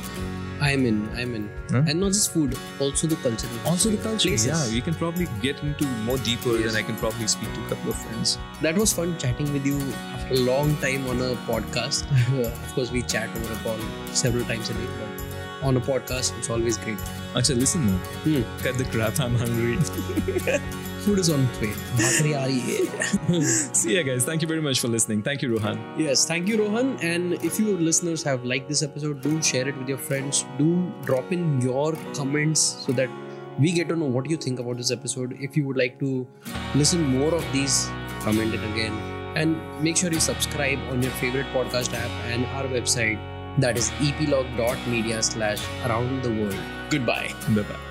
I'm 0.58 0.86
in, 0.86 1.06
I'm 1.14 1.34
in. 1.34 1.50
Huh? 1.70 1.82
And 1.86 2.00
not 2.00 2.08
just 2.12 2.32
food, 2.32 2.56
also 2.80 3.06
the 3.06 3.16
culture. 3.16 3.46
Also, 3.66 3.90
the 3.90 3.98
culture. 3.98 4.30
Places. 4.30 4.46
Yeah, 4.46 4.74
we 4.74 4.80
can 4.80 4.94
probably 4.94 5.26
get 5.42 5.62
into 5.62 5.84
more 6.08 6.16
deeper, 6.18 6.56
Yes. 6.56 6.68
and 6.68 6.76
I 6.78 6.82
can 6.82 6.96
probably 6.96 7.26
speak 7.26 7.52
to 7.52 7.64
a 7.66 7.68
couple 7.68 7.90
of 7.90 7.96
friends. 7.96 8.38
That 8.62 8.78
was 8.78 8.90
fun 8.92 9.18
chatting 9.18 9.52
with 9.52 9.66
you 9.66 9.78
after 10.14 10.32
a 10.34 10.38
long 10.38 10.74
time 10.78 11.06
on 11.08 11.20
a 11.20 11.34
podcast. 11.50 12.06
of 12.46 12.74
course, 12.74 12.90
we 12.90 13.02
chat 13.02 13.28
over 13.36 13.52
a 13.52 13.56
call 13.56 13.76
several 14.14 14.44
times 14.46 14.70
a 14.70 14.74
day, 14.74 14.86
but 14.98 15.66
on 15.66 15.76
a 15.76 15.80
podcast, 15.80 16.36
it's 16.38 16.48
always 16.48 16.78
great. 16.78 16.98
Acha, 17.34 17.54
listen 17.54 17.86
now. 17.86 17.98
Hmm. 18.24 18.42
Cut 18.62 18.78
the 18.78 18.84
crap. 18.84 19.20
I'm 19.20 19.34
hungry. 19.34 19.76
Food 21.06 21.18
is 21.22 21.28
on 21.34 21.42
its 21.48 21.60
way. 21.62 21.72
Bhakri 21.98 22.30
aa 22.38 22.44
rahi 22.52 22.76
hai. 22.94 23.40
See 23.80 23.92
ya, 23.96 24.02
guys. 24.08 24.24
Thank 24.28 24.44
you 24.44 24.48
very 24.52 24.64
much 24.68 24.80
for 24.84 24.88
listening. 24.94 25.20
Thank 25.28 25.44
you, 25.44 25.50
Rohan. 25.52 25.78
yes, 26.06 26.24
thank 26.30 26.48
you, 26.52 26.56
Rohan. 26.62 26.88
And 27.10 27.36
if 27.50 27.60
you 27.62 27.76
listeners 27.90 28.24
have 28.30 28.48
liked 28.54 28.68
this 28.74 28.82
episode, 28.88 29.20
do 29.28 29.34
share 29.50 29.68
it 29.74 29.78
with 29.82 29.92
your 29.94 30.00
friends. 30.08 30.42
Do 30.62 30.68
drop 31.10 31.30
in 31.38 31.46
your 31.68 31.86
comments 32.20 32.66
so 32.86 32.96
that 33.00 33.22
we 33.66 33.72
get 33.78 33.88
to 33.94 33.96
know 34.02 34.10
what 34.18 34.28
you 34.34 34.36
think 34.48 34.64
about 34.66 34.82
this 34.82 34.90
episode. 34.98 35.36
If 35.48 35.56
you 35.56 35.64
would 35.70 35.80
like 35.84 35.98
to 36.04 36.10
listen 36.82 37.06
more 37.16 37.32
of 37.40 37.48
these, 37.56 37.78
comment 38.26 38.60
it 38.60 38.68
again. 38.74 39.00
And 39.36 39.56
make 39.88 39.96
sure 40.04 40.12
you 40.20 40.20
subscribe 40.28 40.78
on 40.90 41.02
your 41.08 41.12
favorite 41.24 41.46
podcast 41.56 41.98
app 42.04 42.10
and 42.34 42.46
our 42.60 42.64
website 42.78 43.18
that 43.66 43.76
is 43.82 43.90
eplog.media 44.10 45.22
slash 45.22 45.68
around 45.88 46.22
the 46.22 46.38
world. 46.40 46.62
Goodbye. 46.90 47.28
Bye 47.58 47.62
bye. 47.74 47.85